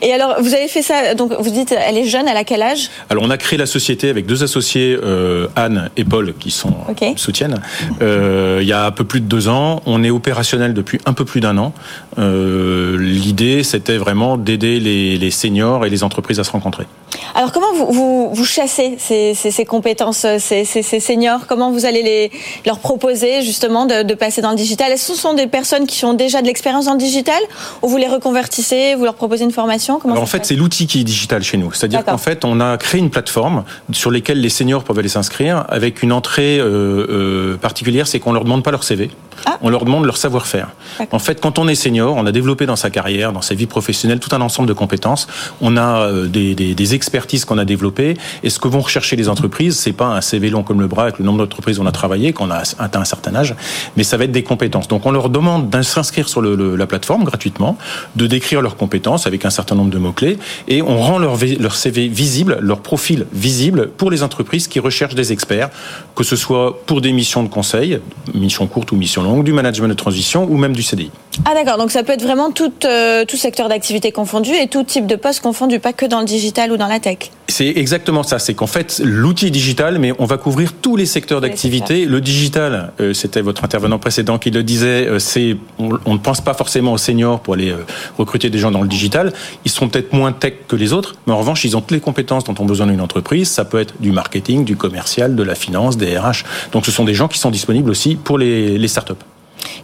Et 0.01 0.13
alors, 0.13 0.37
vous 0.41 0.55
avez 0.55 0.69
fait 0.69 0.83
ça, 0.83 1.15
donc 1.15 1.33
vous 1.39 1.51
dites, 1.51 1.73
elle 1.73 1.99
est 1.99 2.07
jeune, 2.07 2.29
elle 2.29 2.37
a 2.37 2.45
quel 2.45 2.63
âge? 2.63 2.91
Alors, 3.11 3.25
on 3.25 3.31
a 3.31 3.37
créé 3.37 3.59
la 3.59 3.67
société 3.67 4.09
avec 4.09 4.27
deux 4.27 4.43
associés, 4.43 4.99
euh, 5.03 5.49
Anne 5.57 5.91
et 5.97 6.05
Paul, 6.05 6.35
qui 6.39 6.51
sont 6.51 6.75
okay. 6.89 7.15
soutiennent. 7.17 7.61
Euh, 8.01 8.59
il 8.63 8.69
y 8.69 8.73
a 8.73 8.87
un 8.87 8.91
peu 8.91 9.05
plus 9.05 9.21
de 9.21 9.27
deux 9.27 9.49
ans, 9.49 9.83
on 9.87 10.03
est 10.03 10.11
opérationnel 10.11 10.75
depuis 10.75 10.99
un 11.07 11.13
peu 11.13 11.25
plus 11.25 11.41
d'un 11.41 11.59
an. 11.59 11.73
Euh, 12.19 12.97
L'idée, 12.99 13.63
c'était 13.63 13.97
vraiment 13.97 14.37
d'aider 14.37 14.79
les, 14.81 15.17
les, 15.17 15.31
seniors 15.31 15.87
et 15.87 15.91
les 15.91 16.05
entreprises 16.05 16.39
à 16.41 16.45
se 16.45 16.51
rencontrer. 16.51 16.87
Alors, 17.35 17.53
comment 17.53 17.73
vous, 17.75 17.93
vous, 17.93 18.31
vous 18.35 18.45
chassez 18.45 18.97
ces, 18.99 19.35
ces, 19.35 19.51
ces 19.51 19.65
compétences, 19.65 20.27
ces, 20.39 20.65
ces, 20.65 21.01
seniors? 21.01 21.47
Comment 21.47 21.71
vous 21.71 21.87
allez 21.87 22.03
les, 22.03 22.31
leur 22.67 22.79
proposer 22.79 23.43
justement 23.43 23.87
de, 23.87 24.03
de 24.03 24.15
passer 24.15 24.43
dans 24.43 24.51
le 24.51 24.57
digital? 24.57 24.93
Est-ce 24.93 25.09
que 25.09 25.15
ce 25.15 25.21
sont 25.21 25.35
des 25.35 25.47
personnes 25.47 25.87
qui 25.87 26.05
ont 26.05 26.15
déjà 26.15 26.43
de 26.43 26.47
l'expérience 26.47 26.87
dans 26.87 26.93
le 26.93 26.99
digital 26.99 27.41
ou 27.83 27.89
vous 27.89 27.97
les 27.97 28.09
reconvertissez, 28.09 28.95
vous 28.95 29.05
leur 29.05 29.15
proposez 29.15 29.45
une 29.45 29.51
formation? 29.53 29.99
Comment 29.99 30.15
Alors, 30.15 30.25
En 30.25 30.27
fait, 30.27 30.45
c'est 30.45 30.57
l'outil 30.57 30.87
qui 30.87 31.01
est 31.01 31.05
digital 31.05 31.43
chez 31.43 31.57
nous. 31.57 31.73
C'est-à-dire 31.73 32.05
qu'en 32.05 32.19
fait, 32.19 32.45
on 32.45 32.61
a 32.61 32.77
créé 32.77 33.01
une 33.01 33.11
plateforme 33.11 33.65
sur 33.93 34.11
laquelle 34.11 34.41
les 34.41 34.51
seniors 34.51 34.85
peuvent 34.85 34.99
aller 34.99 35.09
s'inscrire 35.09 35.65
avec 35.69 36.03
une 36.03 36.13
entrée 36.13 36.59
euh, 36.59 37.07
euh, 37.09 37.57
particulière, 37.57 38.07
c'est 38.07 38.21
qu'on 38.21 38.33
leur 38.33 38.45
demande 38.45 38.63
pas 38.63 38.71
leur 38.71 38.85
CV. 38.85 39.11
Ah. 39.47 39.59
On 39.63 39.71
leur 39.71 39.85
demande 39.85 40.05
leur 40.05 40.17
savoir-faire. 40.17 40.69
En 41.11 41.19
fait, 41.19 41.41
quand 41.41 41.59
on 41.59 41.69
est 41.69 41.75
senior, 41.75 42.15
on 42.17 42.27
a 42.27 42.33
développé 42.33 42.67
dans 42.67 42.77
sa 42.77 42.91
carrière, 42.91 43.33
dans 43.33 43.43
sa 43.43 43.55
vie 43.55 43.67
professionnelle, 43.67 44.21
tout 44.21 44.35
un 44.35 44.41
ensemble 44.41 44.69
de 44.69 44.73
compétences. 44.73 45.27
On 45.61 45.77
a 45.77 46.03
euh, 46.03 46.27
des, 46.27 46.55
des, 46.55 46.75
des 46.75 46.95
expertises 46.95 47.45
qu'on 47.45 47.59
a 47.59 47.65
développées. 47.65 48.17
Et 48.43 48.51
ce 48.51 48.59
que 48.59 48.69
vont 48.69 48.81
rechercher 48.81 49.17
les 49.17 49.29
entreprises, 49.29 49.77
c'est 49.77 49.93
pas 49.93 50.07
un 50.07 50.21
CV 50.21 50.51
long 50.51 50.63
comme 50.63 50.81
le 50.81 50.87
bras 50.87 51.05
avec 51.05 51.19
le 51.19 51.25
nombre 51.25 51.39
d'entreprises 51.39 51.79
où 51.79 51.83
on 51.83 51.87
a 51.87 51.93
travaillé, 51.93 52.33
qu'on 52.33 52.51
a 52.51 52.63
atteint 52.79 53.01
un 53.01 53.05
certain 53.05 53.35
âge, 53.35 53.55
mais 53.97 54.05
ça 54.05 54.17
va 54.17 54.25
être 54.25 54.33
des 54.33 54.43
compétences. 54.43 54.89
Donc, 54.89 55.07
on 55.07 55.11
leur 55.11 55.29
demande 55.29 55.71
de 55.71 55.83
s'inscrire 55.83 56.29
sur 56.29 56.41
le, 56.41 56.55
le, 56.55 56.77
la 56.77 56.87
plateforme 56.87 57.25
gratuitement, 57.25 57.77
de 58.17 58.27
décrire 58.27 58.63
leurs 58.63 58.77
compétences 58.77 59.27
avec 59.27 59.45
un 59.45 59.51
certain 59.51 59.75
nombre 59.75 59.91
de 59.91 59.99
mots-clés, 59.99 60.39
et 60.69 60.83
on 60.83 60.99
rend 61.01 61.19
leur, 61.19 61.37
leur 61.59 61.75
CV 61.75 62.09
visible, 62.09 62.59
leur 62.61 62.81
profil 62.81 63.27
visible 63.33 63.91
pour 63.97 64.11
les 64.11 64.23
entreprises 64.23 64.69
qui 64.69 64.81
recherchent 64.81 65.15
des 65.15 65.33
experts, 65.33 65.71
que 66.15 66.25
ce 66.25 66.37
soit 66.37 66.83
pour 66.87 67.01
des 67.01 67.13
missions 67.13 67.43
de 67.43 67.49
conseil, 67.49 68.01
missions 68.35 68.67
courtes 68.67 68.93
ou 68.93 68.97
missions 68.97 69.22
mission 69.23 69.35
longue, 69.35 69.45
du 69.45 69.53
management 69.53 69.89
de 69.89 69.95
transition 69.95 70.47
ou 70.51 70.57
même 70.57 70.75
du 70.75 70.83
CDI. 70.83 71.11
Ah 71.47 71.55
d'accord, 71.55 71.79
donc 71.79 71.91
ça 71.91 72.03
peut 72.03 72.13
être 72.13 72.23
vraiment 72.23 72.51
tout, 72.51 72.73
euh, 72.85 73.25
tout 73.25 73.39
secteur 73.39 73.69
d'activité 73.69 74.13
confondu 74.13 74.51
et 74.53 74.69
tout 74.69 74.85
type 74.85 75.07
de 75.07 75.17
poste 75.17 75.41
confondu, 75.41 75.81
pas 75.81 75.95
que 75.95 76.05
dans 76.05 76.21
le 76.21 76.27
digital 76.27 76.71
ou 76.73 76.77
dans 76.77 76.87
la 76.87 77.01
tech. 77.01 77.31
C'est 77.49 77.69
exactement 77.69 78.23
ça, 78.23 78.39
c'est 78.39 78.55
qu'en 78.55 78.67
fait 78.67 79.01
l'outil 79.03 79.51
digital, 79.51 79.99
mais 79.99 80.13
on 80.19 80.27
va 80.27 80.37
couvrir 80.37 80.75
tous 80.75 80.95
les 80.97 81.07
secteurs 81.07 81.41
d'activité. 81.41 82.05
Le 82.05 82.21
digital, 82.21 82.93
euh, 83.01 83.15
c'était 83.15 83.41
votre 83.41 83.65
intervenant 83.65 83.99
précédent 83.99 84.39
qui 84.39 84.51
le 84.51 84.63
disait, 84.63 85.07
euh, 85.07 85.19
c'est 85.19 85.57
on, 85.79 86.13
ne 86.13 86.19
pense 86.19 86.41
pas 86.41 86.55
forcément 86.55 86.93
aux 86.93 86.99
seniors 86.99 87.41
pour 87.41 87.55
aller 87.55 87.75
recruter 88.19 88.51
des 88.51 88.59
gens 88.59 88.71
dans 88.71 88.83
le 88.83 88.89
digital. 88.89 89.33
Ils 89.65 89.71
sont 89.71 89.89
peut-être 89.89 90.13
moins 90.13 90.33
tech 90.33 90.55
que 90.69 90.77
les 90.77 90.93
autres, 90.93 91.15
mais 91.27 91.33
en 91.33 91.39
revanche 91.39 91.65
ils 91.65 91.77
ont 91.77 91.81
toutes 91.81 91.93
les 91.93 92.01
compétences 92.01 92.45
dont 92.45 92.55
ont 92.59 92.67
besoin 92.67 92.87
d'une 92.87 93.01
entreprise. 93.01 93.51
Ça 93.51 93.65
peut 93.65 93.81
être 93.81 93.95
du 94.01 94.13
marketing, 94.13 94.65
du 94.65 94.77
commercial, 94.77 95.35
de 95.35 95.43
la 95.43 95.55
finance, 95.55 95.97
des 95.97 96.19
RH. 96.19 96.45
Donc 96.73 96.85
ce 96.85 96.91
sont 96.91 97.05
des 97.05 97.15
gens 97.15 97.29
qui 97.29 97.39
sont 97.39 97.51
disponibles 97.51 97.91
aussi 97.91 98.17
pour 98.17 98.39
les, 98.39 98.77
les 98.79 98.89
startups. 98.89 99.12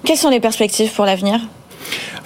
Quelles 0.05 0.19
sont 0.19 0.31
les 0.31 0.41
perspectives 0.41 0.93
pour 0.93 1.05
l'avenir? 1.05 1.41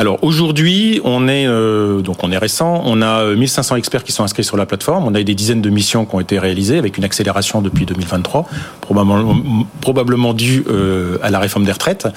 Alors 0.02 0.18
aujourd'hui, 0.22 1.00
on 1.04 1.28
est 1.28 1.46
euh, 1.46 2.00
donc 2.00 2.24
on 2.24 2.32
est 2.32 2.38
récent, 2.38 2.82
on 2.84 3.02
a 3.02 3.24
1500 3.24 3.74
euh, 3.74 3.78
experts 3.78 4.04
qui 4.04 4.12
sont 4.12 4.24
inscrits 4.24 4.44
sur 4.44 4.56
la 4.56 4.66
plateforme, 4.66 5.06
on 5.06 5.14
a 5.14 5.22
des 5.22 5.34
dizaines 5.34 5.62
de 5.62 5.70
missions 5.70 6.06
qui 6.06 6.14
ont 6.14 6.20
été 6.20 6.38
réalisées 6.38 6.78
avec 6.78 6.98
une 6.98 7.04
accélération 7.04 7.62
depuis 7.62 7.86
2023, 7.86 8.48
probablement 8.80 9.36
probablement 9.80 10.34
due 10.34 10.64
euh, 10.68 11.18
à 11.22 11.30
la 11.30 11.38
réforme 11.38 11.64
des 11.64 11.72
retraites. 11.72 12.08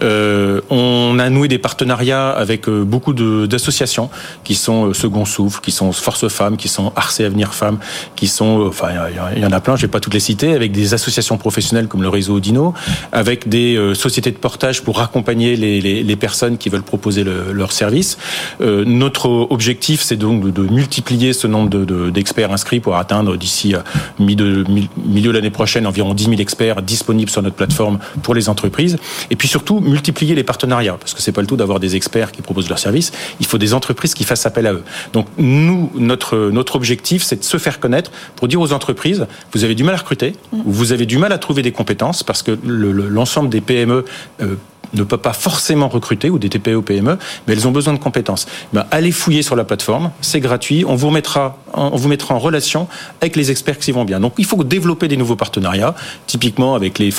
on 0.00 1.18
a 1.18 1.30
noué 1.30 1.48
des 1.48 1.58
partenariats 1.58 2.30
avec 2.30 2.68
beaucoup 2.68 3.12
d'associations 3.12 4.10
qui 4.44 4.54
sont 4.54 4.94
Second 4.94 5.24
Souffle, 5.24 5.60
qui 5.60 5.70
sont 5.70 5.92
Force 5.92 6.28
Femmes, 6.28 6.56
qui 6.56 6.68
sont 6.68 6.92
Arce 6.96 7.20
Avenir 7.20 7.54
Femmes, 7.54 7.78
qui 8.16 8.26
sont 8.26 8.64
enfin 8.66 8.88
il 9.34 9.42
y 9.42 9.46
en 9.46 9.52
a 9.52 9.60
plein, 9.60 9.76
je 9.76 9.82
vais 9.82 9.88
pas 9.88 10.00
toutes 10.00 10.14
les 10.14 10.20
citer, 10.20 10.54
avec 10.54 10.72
des 10.72 10.94
associations 10.94 11.36
professionnelles 11.36 11.88
comme 11.88 12.02
le 12.02 12.08
réseau 12.08 12.36
Odino, 12.36 12.74
avec 13.12 13.48
des 13.48 13.92
sociétés 13.94 14.30
de 14.30 14.38
portage 14.38 14.82
pour 14.82 15.00
accompagner 15.00 15.56
les, 15.56 15.80
les 15.80 16.16
personnes 16.16 16.58
qui 16.58 16.68
veulent 16.68 16.82
proposer 16.94 17.24
leur 17.24 17.72
service. 17.72 18.18
Euh, 18.60 18.84
notre 18.86 19.28
objectif, 19.28 20.00
c'est 20.00 20.16
donc 20.16 20.52
de, 20.52 20.62
multiplier 20.62 21.32
ce 21.32 21.48
nombre 21.48 22.10
d'experts 22.10 22.52
inscrits 22.52 22.78
pour 22.78 22.94
atteindre 22.96 23.36
d'ici 23.36 23.74
euh, 23.74 23.80
milieu, 24.20 24.64
milieu 24.96 25.32
de 25.32 25.36
l'année 25.36 25.50
prochaine 25.50 25.88
environ 25.88 26.14
10 26.14 26.24
000 26.24 26.36
experts 26.36 26.82
disponibles 26.82 27.30
sur 27.30 27.42
notre 27.42 27.56
plateforme 27.56 27.98
pour 28.22 28.34
les 28.34 28.48
entreprises. 28.48 28.96
Et 29.30 29.36
puis 29.36 29.48
surtout, 29.48 29.80
multiplier 29.80 30.36
les 30.36 30.44
partenariats, 30.44 30.96
parce 31.00 31.14
que 31.14 31.20
c'est 31.20 31.32
pas 31.32 31.40
le 31.40 31.48
tout 31.48 31.56
d'avoir 31.56 31.80
des 31.80 31.96
experts 31.96 32.30
qui 32.30 32.42
proposent 32.42 32.68
leur 32.68 32.78
service. 32.78 33.10
Il 33.40 33.46
faut 33.46 33.58
des 33.58 33.74
entreprises 33.74 34.14
qui 34.14 34.22
fassent 34.22 34.46
appel 34.46 34.66
à 34.68 34.72
eux. 34.72 34.84
Donc 35.12 35.26
nous, 35.36 35.90
notre, 35.96 36.50
notre 36.50 36.76
objectif, 36.76 37.24
c'est 37.24 37.40
de 37.40 37.44
se 37.44 37.58
faire 37.58 37.80
connaître 37.80 38.12
pour 38.36 38.46
dire 38.46 38.60
aux 38.60 38.72
entreprises, 38.72 39.26
vous 39.52 39.64
avez 39.64 39.74
du 39.74 39.82
mal 39.82 39.96
à 39.96 39.98
recruter, 39.98 40.34
vous 40.52 40.92
avez 40.92 41.06
du 41.06 41.18
mal 41.18 41.32
à 41.32 41.38
trouver 41.38 41.62
des 41.62 41.72
compétences, 41.72 42.22
parce 42.22 42.42
que 42.42 42.56
l'ensemble 42.62 43.48
des 43.48 43.60
PME 43.60 44.04
euh, 44.40 44.54
ne 44.94 45.04
peut 45.04 45.18
pas 45.18 45.32
forcément 45.32 45.88
recruter, 45.88 46.30
ou 46.30 46.38
des 46.38 46.48
TPE 46.48 46.76
ou 46.76 46.82
PME, 46.82 47.18
mais 47.46 47.54
elles 47.54 47.68
ont 47.68 47.72
besoin 47.72 47.92
de 47.92 47.98
compétences. 47.98 48.46
Ben, 48.72 48.86
allez 48.90 49.12
fouiller 49.12 49.42
sur 49.42 49.56
la 49.56 49.64
plateforme, 49.64 50.10
c'est 50.20 50.40
gratuit, 50.40 50.84
on 50.86 50.94
vous, 50.94 51.10
mettra, 51.10 51.58
on 51.72 51.96
vous 51.96 52.08
mettra 52.08 52.34
en 52.34 52.38
relation 52.38 52.88
avec 53.20 53.36
les 53.36 53.50
experts 53.50 53.78
qui 53.78 53.92
vont 53.92 54.04
bien. 54.04 54.20
Donc 54.20 54.34
il 54.38 54.44
faut 54.44 54.62
développer 54.64 55.08
des 55.08 55.16
nouveaux 55.16 55.36
partenariats, 55.36 55.94
typiquement 56.26 56.74
avec 56.74 56.98
les, 56.98 57.10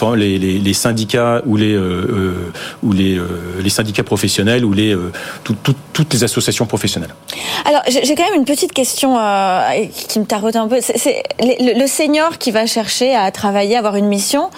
syndicats 0.73 1.41
ou 1.45 1.57
les, 1.57 1.73
euh, 1.73 1.81
euh, 1.81 2.51
ou 2.83 2.93
euh, 2.93 3.69
syndicats 3.69 4.03
professionnels 4.03 4.63
ou 4.63 4.73
les, 4.73 4.95
toutes 5.93 6.13
les 6.13 6.23
associations 6.23 6.65
professionnelles. 6.65 7.13
Alors 7.65 7.81
j'ai 7.87 8.15
quand 8.15 8.23
même 8.23 8.39
une 8.39 8.45
petite 8.45 8.73
question 8.73 9.17
qui 10.07 10.19
me 10.19 10.25
tarote 10.25 10.55
un 10.55 10.67
peu. 10.67 10.77
C'est 10.81 11.23
le, 11.39 11.87
senior 11.87 12.37
qui 12.37 12.51
va 12.51 12.65
chercher 12.65 13.15
à 13.15 13.31
travailler, 13.31 13.77
avoir 13.77 13.95
une 13.95 14.07
mission, 14.07 14.49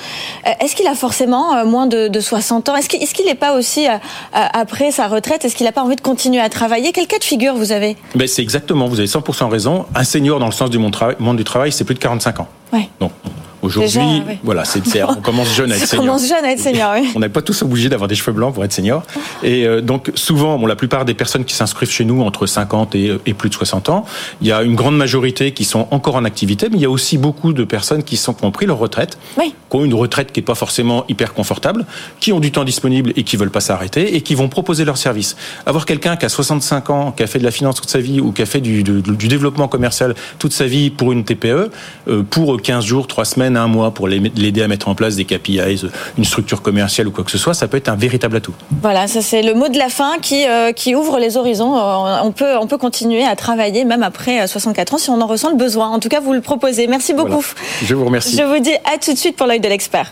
est-ce 0.62 0.75
qu'il 0.75 0.88
a 0.88 0.95
forcément 0.95 1.65
moins 1.65 1.88
de, 1.88 2.08
de 2.08 2.19
60 2.19 2.69
ans? 2.69 2.75
Est-ce 3.08 3.13
qu'il 3.13 3.26
n'est 3.26 3.36
pas 3.36 3.54
aussi, 3.54 3.88
euh, 3.88 3.91
euh, 3.93 4.39
après 4.52 4.91
sa 4.91 5.08
retraite, 5.08 5.46
est-ce 5.46 5.56
qu'il 5.56 5.65
n'a 5.65 5.72
pas 5.72 5.82
envie 5.82 5.96
de 5.96 6.02
continuer 6.02 6.41
à 6.41 6.50
travailler? 6.50 6.91
Quel 6.91 7.08
cas 7.08 7.20
de 7.20 7.24
figure 7.24 7.56
vous 7.56 7.72
avez? 7.72 7.96
Ben, 8.15 8.28
C'est 8.28 8.41
exactement, 8.41 8.88
vous 8.88 9.00
avez 9.00 9.08
100% 9.08 9.48
raison. 9.48 9.86
Un 9.96 10.04
senior 10.04 10.39
dans 10.39 10.46
le 10.46 10.52
sens 10.52 10.70
du 10.70 10.78
monde 10.78 11.38
du 11.38 11.43
travail, 11.46 11.72
c'est 11.72 11.86
plus 11.86 11.96
de 11.96 12.00
45 12.00 12.41
ans. 12.41 12.48
Ouais. 12.74 12.89
Donc, 13.00 13.13
Aujourd'hui, 13.62 14.22
voilà, 14.43 14.65
c'est 14.65 14.82
on 15.04 15.15
commence 15.15 15.54
jeune 15.54 15.72
à 15.72 15.78
être 15.78 15.86
senior. 15.88 16.04
On 16.04 16.08
commence 16.08 16.28
jeune 16.28 16.46
à 16.46 16.52
être 16.52 16.60
senior, 16.60 16.93
oui. 16.96 17.10
On 17.15 17.20
n'est 17.20 17.30
pas 17.30 17.41
tous 17.41 17.62
obligés 17.63 17.89
d'avoir 17.89 18.08
des 18.08 18.15
cheveux 18.15 18.32
blancs 18.32 18.54
pour 18.54 18.63
être 18.63 18.74
senior. 18.74 19.04
Et 19.43 19.65
euh, 19.65 19.82
donc 19.82 20.12
souvent, 20.15 20.58
bon, 20.58 20.67
la 20.67 20.76
plupart 20.76 21.06
des 21.06 21.13
personnes 21.13 21.46
qui 21.46 21.54
s'inscrivent 21.54 21.89
chez 21.89 22.06
nous 22.06 22.22
entre 22.22 22.46
50 22.46 22.96
et, 22.96 23.17
et, 23.26 23.34
plus 23.34 23.50
de 23.50 23.56
60 23.56 23.89
ans, 23.89 24.06
il 24.41 24.48
y 24.48 24.52
a 24.52 24.63
une 24.63 24.76
grande 24.76 24.98
majorité 24.98 25.52
qui 25.52 25.65
sont 25.65 25.88
encore 25.91 26.15
en 26.15 26.26
activité, 26.26 26.67
mais 26.70 26.78
il 26.78 26.82
y 26.82 26.86
a 26.86 26.89
aussi 26.89 27.17
beaucoup 27.17 27.54
de 27.54 27.63
personnes 27.63 28.04
qui, 28.04 28.17
sont, 28.17 28.34
qui 28.34 28.46
ont 28.46 28.52
pris 28.52 28.65
leur 28.65 28.78
retraite, 28.78 29.17
oui. 29.38 29.54
qui 29.70 29.76
ont 29.76 29.86
une 29.86 29.93
retraite 29.93 30.32
qui 30.32 30.39
n'est 30.39 30.46
pas 30.46 30.56
forcément 30.56 31.06
hyper 31.10 31.34
confortable, 31.34 31.86
qui 32.20 32.32
ont 32.34 32.39
du 32.39 32.52
temps 32.52 32.63
disponible 32.63 33.13
et 33.15 33.24
qui 33.24 33.38
veulent 33.38 33.52
pas 33.52 33.60
s'arrêter 33.60 34.15
et 34.15 34.22
qui 34.22 34.36
vont 34.36 34.50
proposer 34.50 34.86
leur 34.86 34.98
service. 34.98 35.36
Avoir 35.65 35.86
quelqu'un 35.86 36.15
qui 36.15 36.26
a 36.26 36.30
65 36.30 36.89
ans, 36.89 37.12
qui 37.12 37.24
a 37.24 37.28
fait 37.28 37.39
de 37.39 37.43
la 37.43 37.52
finance 37.52 37.76
toute 37.76 37.89
sa 37.89 38.00
vie 38.00 38.20
ou 38.20 38.32
qui 38.32 38.41
a 38.41 38.46
fait 38.46 38.62
du, 38.62 38.84
du 38.84 39.28
développement 39.28 39.67
commercial 39.67 40.15
toute 40.39 40.54
sa 40.54 40.65
vie 40.65 40.89
pour 40.89 41.12
une 41.12 41.24
TPE, 41.24 41.70
euh, 42.08 42.24
pour 42.30 42.62
15 42.62 42.86
jours, 42.86 43.08
3 43.08 43.26
semaines, 43.26 43.46
1 43.55 43.67
mois 43.67 43.91
pour 43.91 44.07
l'aider 44.07 44.62
à 44.62 44.67
mettre 44.67 44.88
en 44.88 44.95
place 44.95 45.15
des 45.15 45.25
KPIs, 45.25 45.86
une 46.17 46.25
structure 46.25 46.62
commerciale 46.62 47.07
ou 47.07 47.12
quoi 47.12 47.23
que 47.23 47.31
ce 47.31 47.38
soit, 47.38 47.53
ça 47.53 47.67
peut 47.67 47.77
être 47.77 47.89
un 47.89 47.95
véritable 47.95 48.38
atout. 48.38 48.53
Voilà, 48.81 49.07
ça 49.07 49.21
c'est 49.21 49.41
le 49.41 49.53
mot 49.53 49.69
de 49.69 49.77
la 49.77 49.89
fin 49.89 50.17
qui, 50.21 50.47
euh, 50.47 50.71
qui 50.71 50.95
ouvre 50.95 51.19
les 51.19 51.38
horizons. 51.38 51.77
Euh, 51.77 52.17
on 52.23 52.31
peut, 52.31 52.57
on 52.57 52.67
peut 52.67 52.77
continuer 52.77 53.23
à 53.23 53.36
travailler 53.36 53.86
même 53.86 54.03
après 54.03 54.47
64 54.47 54.91
euh, 54.91 54.95
ans 54.95 54.99
si 54.99 55.10
on 55.10 55.21
en 55.21 55.27
ressent 55.27 55.49
le 55.49 55.57
besoin. 55.57 55.89
En 55.89 55.99
tout 55.99 56.10
cas, 56.10 56.19
vous 56.19 56.33
le 56.33 56.41
proposez. 56.41 56.88
Merci 56.88 57.13
beaucoup. 57.13 57.45
Je 57.83 57.93
vous 57.93 58.05
remercie. 58.05 58.38
Je 58.38 58.43
vous 58.43 58.60
dis 58.60 58.73
à 58.86 58.97
tout 58.97 59.13
de 59.13 59.17
suite 59.17 59.36
pour 59.36 59.47
l'œil 59.47 59.60
de 59.60 59.69
l'expert. 59.69 60.12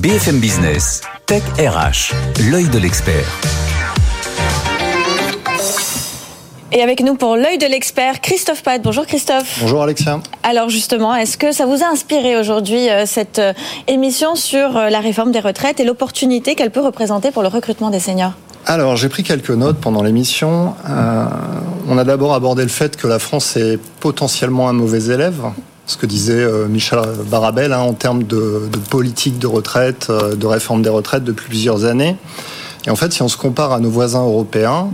BFM 0.00 0.40
Business, 0.40 1.02
Tech 1.26 1.42
RH, 1.58 2.12
l'œil 2.50 2.68
de 2.68 2.78
l'expert. 2.78 3.71
Et 6.74 6.80
avec 6.80 7.02
nous 7.02 7.16
pour 7.16 7.36
l'œil 7.36 7.58
de 7.58 7.66
l'expert, 7.66 8.22
Christophe 8.22 8.62
Pat. 8.62 8.80
Bonjour 8.80 9.04
Christophe. 9.04 9.58
Bonjour 9.60 9.82
Alexia. 9.82 10.20
Alors 10.42 10.70
justement, 10.70 11.14
est-ce 11.14 11.36
que 11.36 11.52
ça 11.52 11.66
vous 11.66 11.82
a 11.82 11.86
inspiré 11.86 12.38
aujourd'hui 12.38 12.88
euh, 12.88 13.04
cette 13.04 13.40
euh, 13.40 13.52
émission 13.88 14.36
sur 14.36 14.78
euh, 14.78 14.88
la 14.88 15.00
réforme 15.00 15.32
des 15.32 15.40
retraites 15.40 15.80
et 15.80 15.84
l'opportunité 15.84 16.54
qu'elle 16.54 16.70
peut 16.70 16.80
représenter 16.80 17.30
pour 17.30 17.42
le 17.42 17.48
recrutement 17.48 17.90
des 17.90 17.98
seniors? 17.98 18.32
Alors, 18.64 18.96
j'ai 18.96 19.10
pris 19.10 19.22
quelques 19.22 19.50
notes 19.50 19.76
pendant 19.82 20.02
l'émission. 20.02 20.74
on 21.88 21.98
a 21.98 22.04
d'abord 22.04 22.32
abordé 22.32 22.62
le 22.62 22.70
fait 22.70 22.96
que 22.96 23.06
la 23.06 23.18
France 23.18 23.56
est 23.56 23.78
potentiellement 24.00 24.70
un 24.70 24.72
mauvais 24.72 25.12
élève, 25.12 25.42
ce 25.86 25.96
que 25.98 26.06
disait 26.06 26.46
Michel 26.68 27.00
Barabel 27.28 27.72
hein, 27.72 27.80
en 27.80 27.92
termes 27.92 28.22
de, 28.22 28.68
de, 28.72 28.78
politique 28.78 29.40
de 29.40 29.48
retraite, 29.48 30.12
de 30.12 30.46
réforme 30.46 30.80
des 30.80 30.90
retraites 30.90 31.24
depuis 31.24 31.48
plusieurs 31.48 31.84
années. 31.84 32.16
Et 32.86 32.90
en 32.90 32.96
fait, 32.96 33.12
si 33.12 33.20
on 33.20 33.28
se 33.28 33.36
compare 33.36 33.72
à 33.72 33.80
nos 33.80 33.90
voisins 33.90 34.22
européens, 34.22 34.90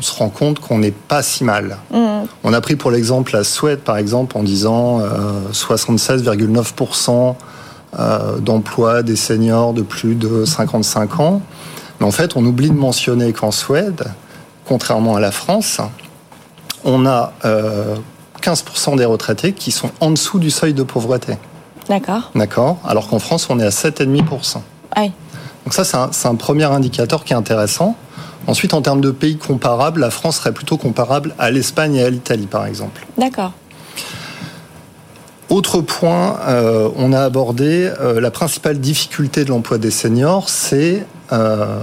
on 0.00 0.02
se 0.02 0.18
rend 0.18 0.30
compte 0.30 0.60
qu'on 0.60 0.78
n'est 0.78 0.92
pas 0.92 1.22
si 1.22 1.44
mal. 1.44 1.76
Mm. 1.92 2.22
On 2.42 2.54
a 2.54 2.60
pris 2.62 2.76
pour 2.76 2.90
l'exemple 2.90 3.34
la 3.34 3.44
Suède, 3.44 3.80
par 3.80 3.98
exemple, 3.98 4.38
en 4.38 4.42
disant 4.42 5.00
76,9% 5.52 7.10
euh, 7.10 7.32
euh, 7.98 8.38
d'emploi 8.38 9.02
des 9.02 9.16
seniors 9.16 9.74
de 9.74 9.82
plus 9.82 10.14
de 10.14 10.46
55 10.46 11.20
ans. 11.20 11.42
Mais 12.00 12.06
en 12.06 12.10
fait, 12.10 12.34
on 12.34 12.44
oublie 12.46 12.70
de 12.70 12.74
mentionner 12.74 13.34
qu'en 13.34 13.50
Suède, 13.50 14.04
contrairement 14.64 15.16
à 15.16 15.20
la 15.20 15.32
France, 15.32 15.82
on 16.84 17.04
a 17.04 17.34
15% 17.44 17.44
euh, 17.44 18.96
des 18.96 19.04
retraités 19.04 19.52
qui 19.52 19.70
sont 19.70 19.90
en 20.00 20.10
dessous 20.12 20.38
du 20.38 20.50
seuil 20.50 20.72
de 20.72 20.82
pauvreté. 20.82 21.36
D'accord. 21.90 22.30
D'accord? 22.34 22.78
Alors 22.86 23.08
qu'en 23.08 23.18
France, 23.18 23.48
on 23.50 23.60
est 23.60 23.66
à 23.66 23.70
7,5%. 23.70 24.62
Oui. 24.96 25.12
Donc 25.64 25.74
ça, 25.74 25.84
c'est 25.84 25.96
un, 25.96 26.10
un, 26.30 26.34
premier 26.34 26.64
indicateur 26.64 27.24
qui 27.24 27.32
est 27.32 27.36
intéressant. 27.36 27.96
Ensuite, 28.46 28.74
en 28.74 28.82
termes 28.82 29.00
de 29.00 29.10
pays 29.10 29.36
comparables, 29.36 30.00
la 30.00 30.10
France 30.10 30.36
serait 30.36 30.52
plutôt 30.52 30.76
comparable 30.76 31.34
à 31.38 31.50
l'Espagne 31.50 31.96
et 31.96 32.04
à 32.04 32.10
l'Italie, 32.10 32.46
par 32.46 32.66
exemple. 32.66 33.06
D'accord. 33.18 33.52
Autre 35.50 35.80
point, 35.80 36.38
euh, 36.46 36.88
on 36.96 37.12
a 37.12 37.22
abordé 37.22 37.90
euh, 38.00 38.20
la 38.20 38.30
principale 38.30 38.78
difficulté 38.78 39.44
de 39.44 39.50
l'emploi 39.50 39.78
des 39.78 39.90
seniors, 39.90 40.48
c'est 40.48 41.04
euh, 41.32 41.80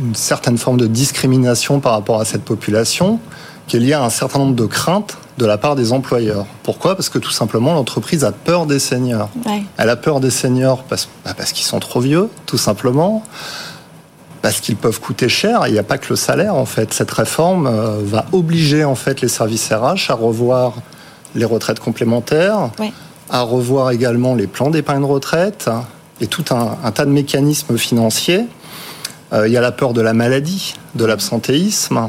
une 0.00 0.16
certaine 0.16 0.58
forme 0.58 0.76
de 0.76 0.88
discrimination 0.88 1.78
par 1.78 1.92
rapport 1.92 2.20
à 2.20 2.24
cette 2.24 2.42
population, 2.42 3.20
qui 3.68 3.76
est 3.76 3.80
liée 3.80 3.92
à 3.92 4.02
un 4.02 4.10
certain 4.10 4.40
nombre 4.40 4.56
de 4.56 4.66
craintes 4.66 5.16
de 5.38 5.46
la 5.46 5.58
part 5.58 5.76
des 5.76 5.92
employeurs. 5.92 6.46
Pourquoi? 6.62 6.96
Parce 6.96 7.08
que 7.08 7.18
tout 7.18 7.30
simplement, 7.30 7.74
l'entreprise 7.74 8.24
a 8.24 8.32
peur 8.32 8.66
des 8.66 8.78
seniors. 8.78 9.28
Elle 9.76 9.90
a 9.90 9.96
peur 9.96 10.20
des 10.20 10.30
seniors 10.30 10.84
parce, 10.84 11.08
bah, 11.24 11.34
parce 11.36 11.52
qu'ils 11.52 11.66
sont 11.66 11.80
trop 11.80 12.00
vieux, 12.00 12.28
tout 12.46 12.58
simplement 12.58 13.22
parce 14.46 14.60
qu'ils 14.60 14.76
peuvent 14.76 15.00
coûter 15.00 15.28
cher. 15.28 15.66
Il 15.66 15.72
n'y 15.72 15.78
a 15.80 15.82
pas 15.82 15.98
que 15.98 16.06
le 16.08 16.14
salaire 16.14 16.54
en 16.54 16.66
fait. 16.66 16.94
Cette 16.94 17.10
réforme 17.10 17.66
euh, 17.66 17.98
va 18.04 18.26
obliger 18.30 18.84
en 18.84 18.94
fait 18.94 19.20
les 19.20 19.26
services 19.26 19.72
RH 19.72 20.10
à 20.10 20.14
revoir 20.14 20.74
les 21.34 21.44
retraites 21.44 21.80
complémentaires, 21.80 22.70
à 23.28 23.40
revoir 23.40 23.90
également 23.90 24.36
les 24.36 24.46
plans 24.46 24.70
d'épargne 24.70 25.02
retraite 25.02 25.68
et 26.20 26.28
tout 26.28 26.44
un, 26.50 26.90
tas 26.92 27.04
de 27.04 27.10
mécanismes 27.10 27.76
financiers. 27.76 28.46
Euh, 29.32 29.48
il 29.48 29.52
y 29.52 29.56
a 29.56 29.60
la 29.60 29.72
peur 29.72 29.92
de 29.92 30.00
la 30.00 30.12
maladie, 30.12 30.74
de 30.94 31.04
l'absentéisme. 31.04 32.08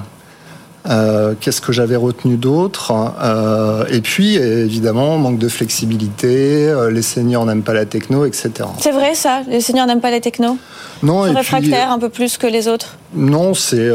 Euh, 0.89 1.33
qu'est-ce 1.39 1.59
que 1.59 1.73
j'avais 1.73 1.95
retenu 1.95 2.37
d'autre 2.37 2.93
euh, 3.21 3.83
Et 3.89 4.01
puis, 4.01 4.35
évidemment, 4.35 5.17
manque 5.17 5.37
de 5.37 5.49
flexibilité, 5.49 6.67
euh, 6.69 6.89
les 6.89 7.01
seniors 7.01 7.45
n'aiment 7.45 7.63
pas 7.63 7.73
la 7.73 7.85
techno, 7.85 8.25
etc. 8.25 8.51
C'est 8.79 8.91
vrai 8.91 9.13
ça 9.13 9.41
Les 9.49 9.59
seniors 9.59 9.85
n'aiment 9.85 10.01
pas 10.01 10.11
les 10.11 10.21
techno? 10.21 10.57
Non, 11.03 11.25
ils 11.25 11.31
sont 11.31 11.37
réfractaires 11.37 11.91
un 11.91 11.99
peu 11.99 12.09
plus 12.09 12.37
que 12.37 12.47
les 12.47 12.67
autres? 12.67 12.97
Non, 13.13 13.53
c'est 13.53 13.91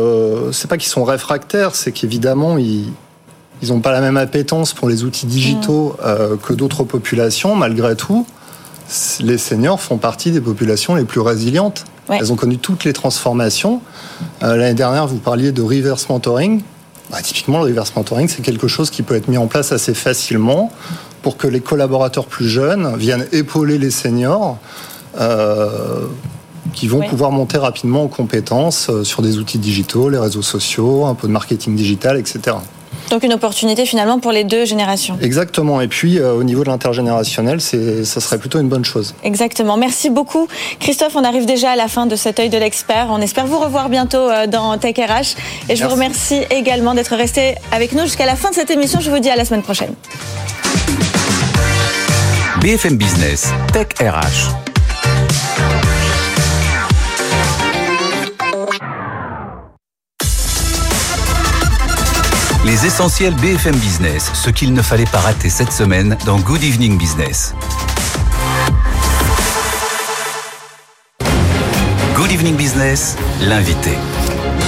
c'est 0.53 0.69
pas 0.69 0.77
qu'ils 0.77 0.91
sont 0.91 1.05
réfractaires, 1.05 1.75
c'est 1.75 1.93
qu'évidemment, 1.93 2.59
ils 2.59 2.93
ils 3.63 3.69
n'ont 3.69 3.81
pas 3.81 3.93
la 3.93 4.01
même 4.01 4.17
appétence 4.17 4.73
pour 4.73 4.89
les 4.89 5.05
outils 5.05 5.27
digitaux 5.27 5.97
mmh. 6.01 6.39
que 6.45 6.53
d'autres 6.53 6.83
populations, 6.83 7.55
malgré 7.55 7.95
tout. 7.95 8.27
Les 9.21 9.39
seniors 9.39 9.81
font 9.81 9.99
partie 9.99 10.33
des 10.33 10.41
populations 10.41 10.97
les 10.97 11.05
plus 11.05 11.21
résilientes. 11.21 11.85
Elles 12.09 12.33
ont 12.33 12.37
connu 12.37 12.59
toutes 12.59 12.85
les 12.85 12.93
transformations. 12.93 13.81
L'année 14.41 14.75
dernière, 14.75 15.07
vous 15.07 15.19
parliez 15.19 15.53
de 15.53 15.63
reverse 15.63 16.09
mentoring. 16.09 16.63
Bah, 17.11 17.21
typiquement, 17.23 17.59
le 17.59 17.65
reverse 17.65 17.95
mentoring, 17.95 18.29
c'est 18.29 18.43
quelque 18.43 18.69
chose 18.69 18.91
qui 18.91 19.03
peut 19.03 19.17
être 19.17 19.29
mis 19.29 19.39
en 19.39 19.47
place 19.47 19.73
assez 19.73 19.95
facilement 19.95 20.73
pour 21.21 21.37
que 21.37 21.47
les 21.47 21.61
collaborateurs 21.61 22.27
plus 22.27 22.49
jeunes 22.49 22.97
viennent 22.97 23.27
épauler 23.33 23.79
les 23.79 23.91
seniors. 23.91 24.59
Euh, 25.21 26.07
qui 26.73 26.87
vont 26.87 27.07
pouvoir 27.07 27.33
monter 27.33 27.59
rapidement 27.59 28.05
en 28.05 28.09
compétences 28.09 28.89
euh, 28.89 29.05
sur 29.05 29.21
des 29.21 29.39
outils 29.39 29.59
digitaux, 29.59 30.09
les 30.09 30.19
réseaux 30.19 30.43
sociaux, 30.43 31.05
un 31.07 31.15
peu 31.15 31.27
de 31.27 31.33
marketing 31.33 31.75
digital, 31.75 32.17
etc. 32.17 32.57
Donc 33.13 33.25
une 33.25 33.35
opportunité 33.35 33.85
finalement 33.85 34.19
pour 34.19 34.33
les 34.33 34.43
deux 34.43 34.65
générations. 34.65 35.19
Exactement. 35.21 35.83
Et 35.83 35.89
puis 35.89 36.19
euh, 36.19 36.33
au 36.33 36.45
niveau 36.45 36.65
de 36.65 36.71
l'intergénérationnel, 36.71 37.61
ça 37.61 38.21
serait 38.23 38.39
plutôt 38.39 38.59
une 38.59 38.71
bonne 38.71 38.87
chose. 38.87 39.15
Exactement. 39.23 39.77
Merci 39.77 40.09
beaucoup. 40.09 40.49
Christophe, 40.81 41.15
on 41.15 41.23
arrive 41.23 41.45
déjà 41.45 41.73
à 41.73 41.77
la 41.77 41.89
fin 41.89 42.07
de 42.07 42.17
cet 42.17 42.41
œil 42.41 42.49
de 42.49 42.57
l'expert. 42.57 43.09
On 43.11 43.21
espère 43.21 43.47
vous 43.47 43.59
revoir 43.59 43.91
bientôt 43.91 44.17
euh, 44.31 44.47
dans 44.47 44.79
Tech 44.79 44.97
RH. 44.97 45.37
Et 45.69 45.77
je 45.77 45.85
vous 45.85 45.91
remercie 45.91 46.41
également 46.49 46.95
d'être 46.95 47.15
resté 47.15 47.57
avec 47.71 47.93
nous 47.93 48.05
jusqu'à 48.05 48.25
la 48.25 48.35
fin 48.35 48.49
de 48.49 48.55
cette 48.55 48.71
émission. 48.71 48.99
Je 49.01 49.11
vous 49.11 49.19
dis 49.19 49.29
à 49.29 49.37
la 49.37 49.45
semaine 49.45 49.63
prochaine. 49.63 49.93
BFM 52.63 52.97
Business, 52.97 53.53
Tech 53.75 53.89
RH. 54.01 54.72
Les 62.65 62.87
essentiels 62.87 63.35
BFM 63.35 63.75
Business, 63.75 64.31
ce 64.35 64.49
qu'il 64.49 64.73
ne 64.73 64.83
fallait 64.83 65.05
pas 65.05 65.19
rater 65.19 65.49
cette 65.49 65.73
semaine 65.73 66.17
dans 66.25 66.39
Good 66.39 66.63
Evening 66.63 66.97
Business. 66.97 67.57
Good 72.15 72.31
Evening 72.31 72.55
Business, 72.55 73.17
l'invité. 73.41 73.99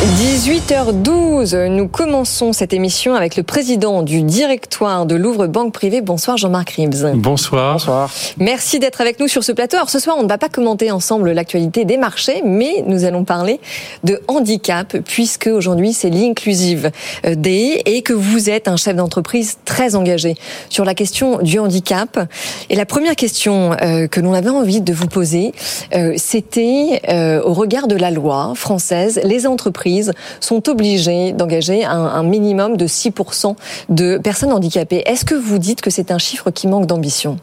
18h12, 0.05 1.69
nous 1.69 1.89
commençons 1.89 2.53
cette 2.53 2.75
émission 2.75 3.15
avec 3.15 3.37
le 3.37 3.43
président 3.43 4.03
du 4.03 4.23
directoire 4.23 5.07
de 5.07 5.15
Louvre 5.15 5.47
Banque 5.47 5.73
Privée. 5.73 6.03
Bonsoir 6.03 6.37
Jean-Marc 6.37 6.71
Ribs. 6.73 7.07
Bonsoir. 7.15 7.73
Bonsoir. 7.73 8.13
Merci 8.37 8.79
d'être 8.79 9.01
avec 9.01 9.19
nous 9.19 9.29
sur 9.29 9.43
ce 9.43 9.51
plateau. 9.51 9.79
Alors 9.79 9.89
ce 9.89 9.99
soir, 9.99 10.17
on 10.19 10.23
ne 10.23 10.29
va 10.29 10.37
pas 10.37 10.51
commenter 10.51 10.91
ensemble 10.91 11.33
l'actualité 11.33 11.87
des 11.87 11.97
marchés, 11.97 12.43
mais 12.45 12.85
nous 12.87 13.05
allons 13.05 13.25
parler 13.25 13.61
de 14.05 14.21
handicap, 14.29 14.95
puisque 15.07 15.47
aujourd'hui 15.47 15.95
c'est 15.95 16.11
l'inclusive 16.11 16.91
Day 17.25 17.81
et 17.87 18.03
que 18.03 18.13
vous 18.13 18.51
êtes 18.51 18.69
un 18.69 18.77
chef 18.77 18.97
d'entreprise 18.97 19.57
très 19.65 19.95
engagé 19.95 20.37
sur 20.69 20.85
la 20.85 20.95
question 20.95 21.39
du 21.39 21.59
handicap. 21.59 22.21
Et 22.69 22.77
la 22.77 22.85
première 22.85 23.17
question 23.17 23.73
euh, 23.81 24.07
que 24.07 24.21
l'on 24.21 24.35
avait 24.35 24.51
envie 24.51 24.83
de 24.83 24.93
vous 24.93 25.09
poser, 25.09 25.53
euh, 25.95 26.13
c'était 26.19 27.01
euh, 27.09 27.41
au 27.43 27.55
regard 27.55 27.89
de 27.89 27.97
la 27.97 28.11
loi 28.11 28.53
française, 28.55 29.19
les 29.25 29.47
entreprises 29.47 29.94
sont 30.41 30.69
obligés 30.69 31.33
d'engager 31.33 31.85
un, 31.85 32.23
minimum 32.23 32.77
de 32.77 32.87
6% 32.87 33.57
de 33.89 34.19
personnes 34.19 34.53
handicapées. 34.53 35.03
Est-ce 35.07 35.25
que 35.25 35.35
vous 35.35 35.59
dites 35.59 35.81
que 35.81 35.91
c'est 35.91 36.11
un 36.11 36.19
chiffre 36.19 36.51
qui 36.51 36.67
manque 36.67 36.87
d'ambition? 36.87 37.39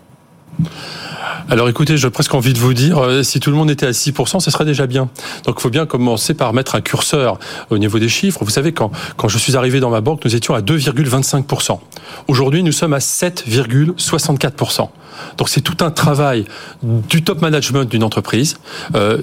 Alors 1.50 1.70
écoutez, 1.70 1.98
j'ai 1.98 2.10
presque 2.10 2.34
envie 2.34 2.54
de 2.54 2.60
vous 2.60 2.74
dire, 2.74 3.00
euh, 3.00 3.24
si 3.24 3.40
tout 3.40 3.50
le 3.50 3.56
monde 3.56 3.70
était 3.72 3.86
à 3.86 3.92
6%, 3.92 4.40
ce 4.40 4.52
serait 4.52 4.66
déjà 4.66 4.88
bien. 4.88 5.10
Donc 5.46 5.56
il 5.58 5.62
faut 5.62 5.70
bien 5.70 5.86
commencer 5.86 6.34
par 6.34 6.54
mettre 6.54 6.76
un 6.76 6.82
curseur 6.82 7.40
au 7.70 7.78
niveau 7.78 8.00
des 8.00 8.10
chiffres. 8.10 8.44
Vous 8.44 8.52
savez, 8.52 8.72
quand, 8.72 8.92
quand 9.18 9.28
je 9.28 9.38
suis 9.38 9.56
arrivé 9.58 9.80
dans 9.80 9.90
ma 9.90 10.02
banque, 10.02 10.24
nous 10.24 10.36
étions 10.36 10.54
à 10.54 10.62
2,25%. 10.62 11.80
Aujourd'hui, 12.28 12.64
nous 12.64 12.72
sommes 12.72 12.94
à 12.94 13.00
7,64%. 13.00 14.90
Donc 15.38 15.50
c'est 15.50 15.62
tout 15.62 15.78
un 15.84 15.92
travail 15.92 16.46
du 16.84 17.24
top 17.24 17.42
management 17.42 17.86
d'une 17.86 18.04
entreprise 18.04 18.58
euh, 18.96 19.18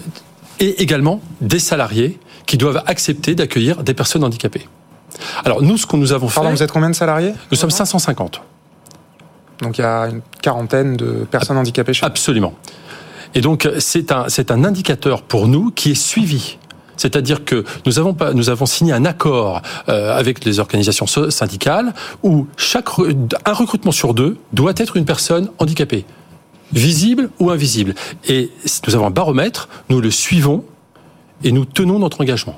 et 0.60 0.82
également 0.82 1.20
des 1.40 1.58
salariés 1.58 2.18
qui 2.48 2.56
doivent 2.56 2.82
accepter 2.87 3.34
d'accueillir 3.34 3.84
des 3.84 3.92
personnes 3.92 4.24
handicapées. 4.24 4.66
Alors 5.44 5.62
nous, 5.62 5.76
ce 5.76 5.87
que 5.87 5.96
nous 5.96 6.12
avons 6.12 6.28
fait... 6.28 6.37
Pardon, 6.37 6.50
vous 6.50 6.62
êtes 6.62 6.72
combien 6.72 6.88
de 6.88 6.94
salariés 6.94 7.34
Nous 7.50 7.58
sommes 7.58 7.70
550. 7.70 8.40
Donc 9.61 9.76
il 9.76 9.82
y 9.82 9.84
a 9.84 10.06
une 10.06 10.22
quarantaine 10.40 10.96
de 10.96 11.26
personnes 11.30 11.58
handicapées 11.58 11.92
chez 11.92 12.06
Absolument. 12.06 12.54
Et 13.34 13.42
donc 13.42 13.68
c'est 13.78 14.12
un, 14.12 14.30
c'est 14.30 14.50
un 14.50 14.64
indicateur 14.64 15.22
pour 15.22 15.46
nous 15.46 15.70
qui 15.70 15.90
est 15.90 15.94
suivi. 15.94 16.56
C'est-à-dire 16.96 17.44
que 17.44 17.64
nous 17.84 17.98
avons, 17.98 18.14
pas, 18.14 18.32
nous 18.32 18.48
avons 18.48 18.66
signé 18.66 18.94
un 18.94 19.04
accord 19.04 19.61
euh, 19.90 20.16
avec 20.16 20.44
les 20.46 20.58
organisations 20.58 21.06
syndicales 21.06 21.92
où 22.22 22.46
chaque, 22.56 22.88
un 23.44 23.52
recrutement 23.52 23.92
sur 23.92 24.14
deux 24.14 24.38
doit 24.54 24.72
être 24.76 24.96
une 24.96 25.04
personne 25.04 25.50
handicapée, 25.58 26.06
visible 26.72 27.28
ou 27.40 27.50
invisible. 27.50 27.94
Et 28.26 28.50
nous 28.87 28.94
avons 28.94 29.06
un 29.06 29.11
baromètre, 29.11 29.68
nous 29.90 30.00
le 30.00 30.11
suivons 30.11 30.64
et 31.44 31.53
nous 31.53 31.64
tenons 31.64 31.98
notre 31.98 32.20
engagement. 32.20 32.57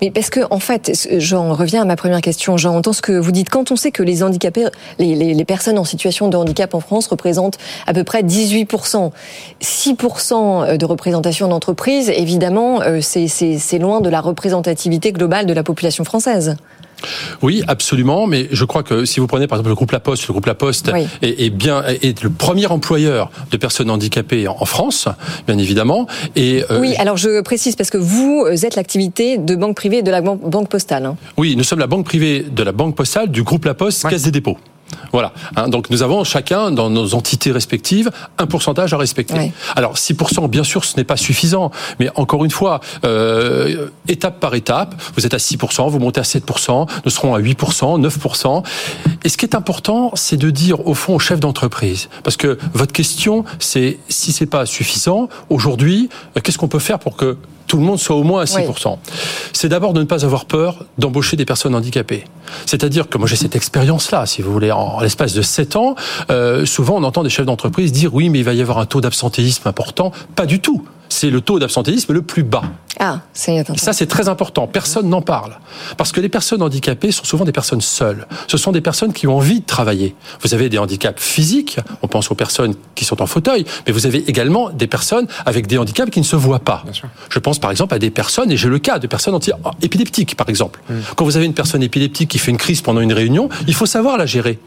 Mais 0.00 0.10
parce 0.10 0.30
que, 0.30 0.40
en 0.50 0.60
fait, 0.60 1.08
j'en 1.18 1.52
reviens 1.52 1.82
à 1.82 1.84
ma 1.84 1.96
première 1.96 2.20
question. 2.20 2.56
J'entends 2.56 2.92
ce 2.92 3.02
que 3.02 3.12
vous 3.12 3.32
dites. 3.32 3.50
Quand 3.50 3.70
on 3.70 3.76
sait 3.76 3.90
que 3.90 4.02
les 4.02 4.22
handicapés, 4.22 4.66
les, 4.98 5.14
les, 5.14 5.44
personnes 5.44 5.78
en 5.78 5.84
situation 5.84 6.28
de 6.28 6.36
handicap 6.36 6.74
en 6.74 6.80
France 6.80 7.06
représentent 7.06 7.58
à 7.86 7.92
peu 7.92 8.04
près 8.04 8.22
18%, 8.22 9.10
6% 9.60 10.76
de 10.76 10.84
représentation 10.86 11.48
d'entreprise, 11.48 12.10
évidemment, 12.10 12.80
euh, 12.82 13.00
c'est 13.00 13.78
loin 13.78 14.00
de 14.00 14.08
la 14.08 14.20
représentativité 14.20 15.12
globale 15.12 15.46
de 15.46 15.52
la 15.52 15.62
population 15.62 16.04
française. 16.04 16.56
Oui, 17.42 17.62
absolument. 17.68 18.26
Mais 18.26 18.48
je 18.50 18.64
crois 18.64 18.82
que 18.82 19.04
si 19.04 19.20
vous 19.20 19.26
prenez 19.26 19.46
par 19.46 19.56
exemple 19.56 19.70
le 19.70 19.74
groupe 19.74 19.92
La 19.92 20.00
Poste, 20.00 20.26
le 20.26 20.32
groupe 20.32 20.46
La 20.46 20.54
Poste 20.54 20.90
est, 21.22 21.50
bien 21.50 21.82
est 21.84 22.22
le 22.22 22.30
premier 22.30 22.66
employeur 22.66 23.30
de 23.50 23.56
personnes 23.56 23.90
handicapées 23.90 24.48
en, 24.48 24.64
France, 24.64 25.08
bien 25.46 25.58
évidemment. 25.58 26.06
Et 26.36 26.64
euh, 26.70 26.80
oui, 26.80 26.94
alors 26.96 27.16
je 27.16 27.40
précise 27.40 27.76
parce 27.76 27.90
que 27.90 27.98
vous 27.98 28.46
êtes 28.48 28.76
l'activité 28.76 29.38
de 29.38 29.54
banque 29.54 29.76
privée 29.76 30.02
de 30.02 30.10
la 30.10 30.20
banque 30.20 30.68
postale. 30.68 31.06
Hein. 31.06 31.16
Oui, 31.36 31.56
nous 31.56 31.64
sommes 31.64 31.78
la 31.78 31.86
banque 31.86 32.04
privée 32.04 32.44
de 32.48 32.62
la 32.62 32.72
banque 32.72 32.96
postale 32.96 33.30
du 33.30 33.42
groupe 33.42 33.64
La 33.64 33.74
Poste, 33.74 34.08
Caisse 34.08 34.22
des 34.22 34.30
dépôts. 34.30 34.58
Voilà. 35.12 35.32
Hein, 35.56 35.68
donc 35.68 35.90
nous 35.90 36.02
avons 36.02 36.24
chacun 36.24 36.70
dans 36.70 36.90
nos 36.90 37.14
entités 37.14 37.50
respectives 37.50 38.10
un 38.38 38.46
pourcentage 38.46 38.92
à 38.92 38.96
respecter. 38.96 39.52
Alors 39.76 39.94
6%, 39.94 40.48
bien 40.48 40.64
sûr, 40.64 40.84
ce 40.84 40.96
n'est 40.96 41.04
pas 41.04 41.16
suffisant, 41.16 41.70
mais 41.98 42.10
encore 42.14 42.44
une 42.44 42.50
fois, 42.50 42.80
euh, 43.04 43.88
étape 44.06 44.40
par 44.40 44.54
étape, 44.54 44.94
vous 45.16 45.26
êtes 45.26 45.34
à 45.34 45.38
6%, 45.38 45.88
vous 45.88 45.98
montez 45.98 46.20
à 46.20 46.24
7%, 46.24 46.88
nous 47.04 47.10
serons 47.10 47.34
à 47.34 47.40
8%, 47.40 48.00
9%. 48.00 48.64
Et 49.24 49.28
ce 49.28 49.36
qui 49.36 49.44
est 49.44 49.54
important, 49.54 50.12
c'est 50.14 50.36
de 50.36 50.50
dire 50.50 50.86
au 50.86 50.94
fond 50.94 51.14
au 51.14 51.18
chef 51.18 51.40
d'entreprise, 51.40 52.08
parce 52.22 52.36
que 52.36 52.58
votre 52.72 52.92
question, 52.92 53.44
c'est 53.58 53.98
si 54.08 54.32
c'est 54.32 54.46
pas 54.46 54.66
suffisant 54.66 55.28
aujourd'hui, 55.50 56.08
euh, 56.36 56.40
qu'est-ce 56.40 56.58
qu'on 56.58 56.68
peut 56.68 56.78
faire 56.78 56.98
pour 56.98 57.16
que 57.16 57.36
tout 57.68 57.76
le 57.76 57.84
monde 57.84 57.98
soit 57.98 58.16
au 58.16 58.24
moins 58.24 58.42
à 58.42 58.44
6%. 58.44 58.98
C'est 59.52 59.68
d'abord 59.68 59.92
de 59.92 60.00
ne 60.00 60.06
pas 60.06 60.24
avoir 60.24 60.46
peur 60.46 60.84
d'embaucher 60.96 61.36
des 61.36 61.44
personnes 61.44 61.74
handicapées. 61.74 62.24
C'est-à-dire 62.66 63.08
que 63.08 63.18
moi 63.18 63.28
j'ai 63.28 63.36
cette 63.36 63.54
expérience-là, 63.54 64.26
si 64.26 64.42
vous 64.42 64.52
voulez, 64.52 64.72
en, 64.72 65.00
l'espace 65.00 65.34
de 65.34 65.42
7 65.42 65.76
ans, 65.76 65.94
euh, 66.30 66.64
souvent 66.64 66.96
on 66.96 67.04
entend 67.04 67.22
des 67.22 67.30
chefs 67.30 67.46
d'entreprise 67.46 67.92
dire 67.92 68.14
oui 68.14 68.30
mais 68.30 68.40
il 68.40 68.44
va 68.44 68.54
y 68.54 68.62
avoir 68.62 68.78
un 68.78 68.86
taux 68.86 69.00
d'absentéisme 69.00 69.68
important. 69.68 70.12
Pas 70.34 70.46
du 70.46 70.60
tout 70.60 70.82
c'est 71.08 71.30
le 71.30 71.40
taux 71.40 71.58
d'absentéisme 71.58 72.12
le 72.12 72.22
plus 72.22 72.42
bas. 72.42 72.62
Ah, 72.98 73.20
c'est 73.32 73.64
Ça, 73.76 73.92
c'est 73.92 74.06
très 74.06 74.28
important. 74.28 74.66
Personne 74.66 75.08
n'en 75.08 75.22
parle. 75.22 75.58
Parce 75.96 76.12
que 76.12 76.20
les 76.20 76.28
personnes 76.28 76.62
handicapées 76.62 77.12
sont 77.12 77.24
souvent 77.24 77.44
des 77.44 77.52
personnes 77.52 77.80
seules. 77.80 78.26
Ce 78.48 78.56
sont 78.56 78.72
des 78.72 78.80
personnes 78.80 79.12
qui 79.12 79.26
ont 79.26 79.36
envie 79.36 79.60
de 79.60 79.66
travailler. 79.66 80.14
Vous 80.42 80.54
avez 80.54 80.68
des 80.68 80.78
handicaps 80.78 81.22
physiques, 81.22 81.78
on 82.02 82.08
pense 82.08 82.30
aux 82.30 82.34
personnes 82.34 82.74
qui 82.94 83.04
sont 83.04 83.22
en 83.22 83.26
fauteuil, 83.26 83.64
mais 83.86 83.92
vous 83.92 84.06
avez 84.06 84.18
également 84.28 84.70
des 84.70 84.86
personnes 84.86 85.26
avec 85.46 85.66
des 85.66 85.78
handicaps 85.78 86.10
qui 86.10 86.20
ne 86.20 86.24
se 86.24 86.36
voient 86.36 86.58
pas. 86.58 86.84
Je 87.30 87.38
pense 87.38 87.58
par 87.58 87.70
exemple 87.70 87.94
à 87.94 87.98
des 87.98 88.10
personnes, 88.10 88.50
et 88.50 88.56
j'ai 88.56 88.68
le 88.68 88.78
cas 88.78 88.98
de 88.98 89.06
personnes 89.06 89.34
anti 89.34 89.52
épileptiques, 89.82 90.36
par 90.36 90.48
exemple. 90.48 90.80
Hmm. 90.88 91.00
Quand 91.16 91.24
vous 91.24 91.36
avez 91.36 91.46
une 91.46 91.54
personne 91.54 91.82
épileptique 91.82 92.30
qui 92.30 92.38
fait 92.38 92.50
une 92.50 92.56
crise 92.56 92.80
pendant 92.80 93.00
une 93.00 93.12
réunion, 93.12 93.48
il 93.66 93.74
faut 93.74 93.86
savoir 93.86 94.16
la 94.16 94.26
gérer. 94.26 94.58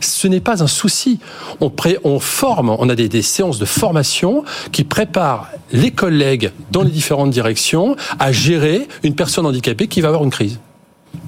Ce 0.00 0.28
n'est 0.28 0.40
pas 0.40 0.62
un 0.62 0.66
souci. 0.66 1.20
On, 1.60 1.70
pré 1.70 1.98
on 2.04 2.20
forme, 2.20 2.70
on 2.70 2.88
a 2.88 2.94
des, 2.94 3.08
des 3.08 3.22
séances 3.22 3.58
de 3.58 3.64
formation 3.64 4.44
qui 4.72 4.84
préparent 4.84 5.48
les 5.72 5.90
collègues 5.90 6.50
dans 6.70 6.82
les 6.82 6.90
différentes 6.90 7.30
directions 7.30 7.69
à 8.18 8.32
gérer 8.32 8.88
une 9.02 9.14
personne 9.14 9.46
handicapée 9.46 9.88
qui 9.88 10.00
va 10.00 10.08
avoir 10.08 10.24
une 10.24 10.30
crise. 10.30 10.58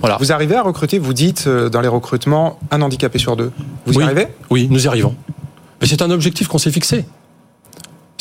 Voilà. 0.01 0.17
Vous 0.19 0.33
arrivez 0.33 0.57
à 0.57 0.63
recruter, 0.63 0.99
vous 0.99 1.13
dites 1.13 1.45
euh, 1.47 1.69
dans 1.69 1.81
les 1.81 1.89
recrutements, 1.89 2.59
un 2.71 2.83
handicapé 2.83 3.19
sur 3.19 3.37
deux. 3.37 3.51
Vous 3.87 3.99
y 3.99 4.03
arrivez? 4.03 4.29
Oui, 4.51 4.69
nous 4.71 4.85
y 4.85 4.89
arrivons. 4.89 5.15
Mais 5.81 5.87
c'est 5.87 6.03
un 6.03 6.11
objectif 6.11 6.49
qu'on 6.49 6.59
s'est 6.59 6.71
fixé. 6.71 7.05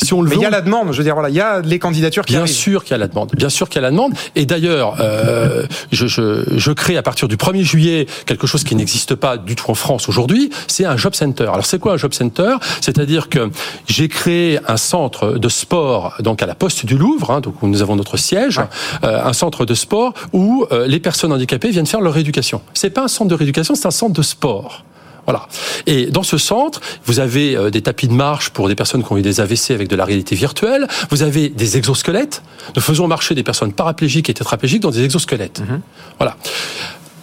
Si 0.02 0.12
on 0.14 0.22
le 0.22 0.28
veut. 0.28 0.36
Mais 0.36 0.40
il 0.40 0.44
y 0.44 0.46
a 0.46 0.50
la 0.50 0.60
demande, 0.60 0.92
je 0.92 0.98
veux 0.98 1.04
dire, 1.04 1.14
voilà, 1.14 1.28
il 1.28 1.34
y 1.34 1.40
a 1.40 1.60
les 1.60 1.78
candidatures 1.78 2.24
qui 2.24 2.34
Bien 2.34 2.46
sûr 2.46 2.84
qu'il 2.84 2.92
y 2.92 2.94
a 2.94 2.98
la 2.98 3.08
demande. 3.08 3.30
Bien 3.34 3.48
sûr 3.48 3.68
qu'il 3.68 3.76
y 3.76 3.78
a 3.78 3.82
la 3.82 3.90
demande. 3.90 4.12
Et 4.34 4.46
d'ailleurs, 4.46 4.96
euh, 5.00 5.64
je, 5.90 6.06
je, 6.06 6.44
je 6.56 6.72
crée 6.72 6.96
à 6.96 7.02
partir 7.02 7.28
du 7.28 7.36
1er 7.36 7.62
juillet 7.62 8.06
quelque 8.26 8.46
chose 8.46 8.64
qui 8.64 8.74
n'existe 8.74 9.14
pas 9.14 9.36
du 9.36 9.54
tout 9.56 9.70
en 9.70 9.74
France 9.74 10.08
aujourd'hui, 10.08 10.50
c'est 10.66 10.84
un 10.84 10.96
job 10.96 11.14
center. 11.14 11.44
Alors 11.44 11.66
c'est 11.66 11.78
quoi 11.78 11.94
un 11.94 11.96
job 11.96 12.12
center? 12.12 12.56
C'est-à-dire 12.80 13.28
que 13.28 13.50
j'ai 13.86 14.08
créé 14.08 14.58
un 14.68 14.76
centre 14.76 15.32
de 15.32 15.48
sport 15.48 16.14
donc 16.20 16.42
à 16.42 16.46
la 16.46 16.54
Poste 16.54 16.86
du 16.86 16.96
Louvre, 16.96 17.30
hein, 17.30 17.40
donc 17.40 17.62
où 17.62 17.68
nous 17.68 17.82
avons 17.82 17.96
notre 17.96 18.16
siège, 18.16 18.60
euh, 19.04 19.24
un 19.24 19.32
centre 19.32 19.64
de 19.64 19.74
sport 19.74 20.14
où 20.32 20.66
euh, 20.72 20.86
les 20.86 21.00
personnes 21.00 21.32
handicapées 21.32 21.70
viennent 21.70 21.86
faire 21.86 22.00
leur 22.00 22.16
éducation. 22.16 22.62
C'est 22.74 22.90
pas 22.90 23.04
un 23.04 23.08
centre 23.08 23.30
de 23.30 23.34
rééducation, 23.34 23.74
c'est 23.74 23.86
un 23.86 23.90
centre 23.90 24.14
de 24.14 24.22
sport. 24.22 24.84
Voilà. 25.26 25.46
Et 25.86 26.06
dans 26.06 26.22
ce 26.22 26.38
centre, 26.38 26.80
vous 27.06 27.20
avez 27.20 27.56
euh, 27.56 27.70
des 27.70 27.82
tapis 27.82 28.08
de 28.08 28.12
marche 28.12 28.50
pour 28.50 28.68
des 28.68 28.74
personnes 28.74 29.04
qui 29.04 29.12
ont 29.12 29.16
eu 29.16 29.22
des 29.22 29.40
AVC 29.40 29.70
avec 29.70 29.88
de 29.88 29.96
la 29.96 30.04
réalité 30.04 30.34
virtuelle. 30.34 30.88
Vous 31.10 31.22
avez 31.22 31.48
des 31.48 31.76
exosquelettes. 31.76 32.42
Nous 32.74 32.82
faisons 32.82 33.06
marcher 33.06 33.34
des 33.34 33.42
personnes 33.42 33.72
paraplégiques 33.72 34.28
et 34.30 34.34
tétraplégiques 34.34 34.80
dans 34.80 34.90
des 34.90 35.04
exosquelettes. 35.04 35.60
Mhm. 35.60 35.80
Voilà. 36.18 36.36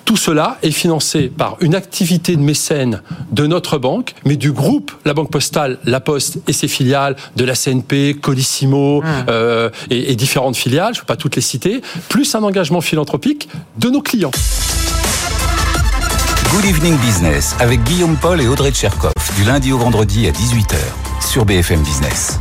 Tout 0.05 0.17
cela 0.17 0.57
est 0.63 0.71
financé 0.71 1.27
par 1.27 1.57
une 1.61 1.75
activité 1.75 2.35
de 2.35 2.41
mécène 2.41 3.03
de 3.31 3.45
notre 3.45 3.77
banque, 3.77 4.15
mais 4.25 4.37
du 4.37 4.51
groupe 4.51 4.91
La 5.05 5.13
Banque 5.13 5.29
Postale, 5.29 5.77
La 5.85 5.99
Poste 5.99 6.39
et 6.47 6.53
ses 6.53 6.67
filiales, 6.67 7.15
de 7.35 7.45
la 7.45 7.53
CNP, 7.53 8.15
Colissimo 8.19 9.03
mhm. 9.03 9.07
euh, 9.29 9.69
et, 9.91 10.11
et 10.11 10.15
différentes 10.15 10.55
filiales, 10.55 10.95
je 10.95 10.99
ne 10.99 11.01
peux 11.01 11.07
pas 11.07 11.15
toutes 11.15 11.35
les 11.35 11.43
citer, 11.43 11.81
plus 12.07 12.33
un 12.33 12.41
engagement 12.41 12.81
philanthropique 12.81 13.49
de 13.77 13.89
nos 13.89 14.01
clients. 14.01 14.31
Good 16.51 16.65
Evening 16.65 16.97
Business 16.97 17.55
avec 17.59 17.83
Guillaume 17.83 18.17
Paul 18.17 18.41
et 18.41 18.47
Audrey 18.47 18.71
Tcherkov 18.71 19.13
du 19.35 19.43
lundi 19.43 19.71
au 19.71 19.77
vendredi 19.77 20.27
à 20.27 20.31
18h 20.31 20.77
sur 21.21 21.45
BFM 21.45 21.83
Business. 21.83 22.39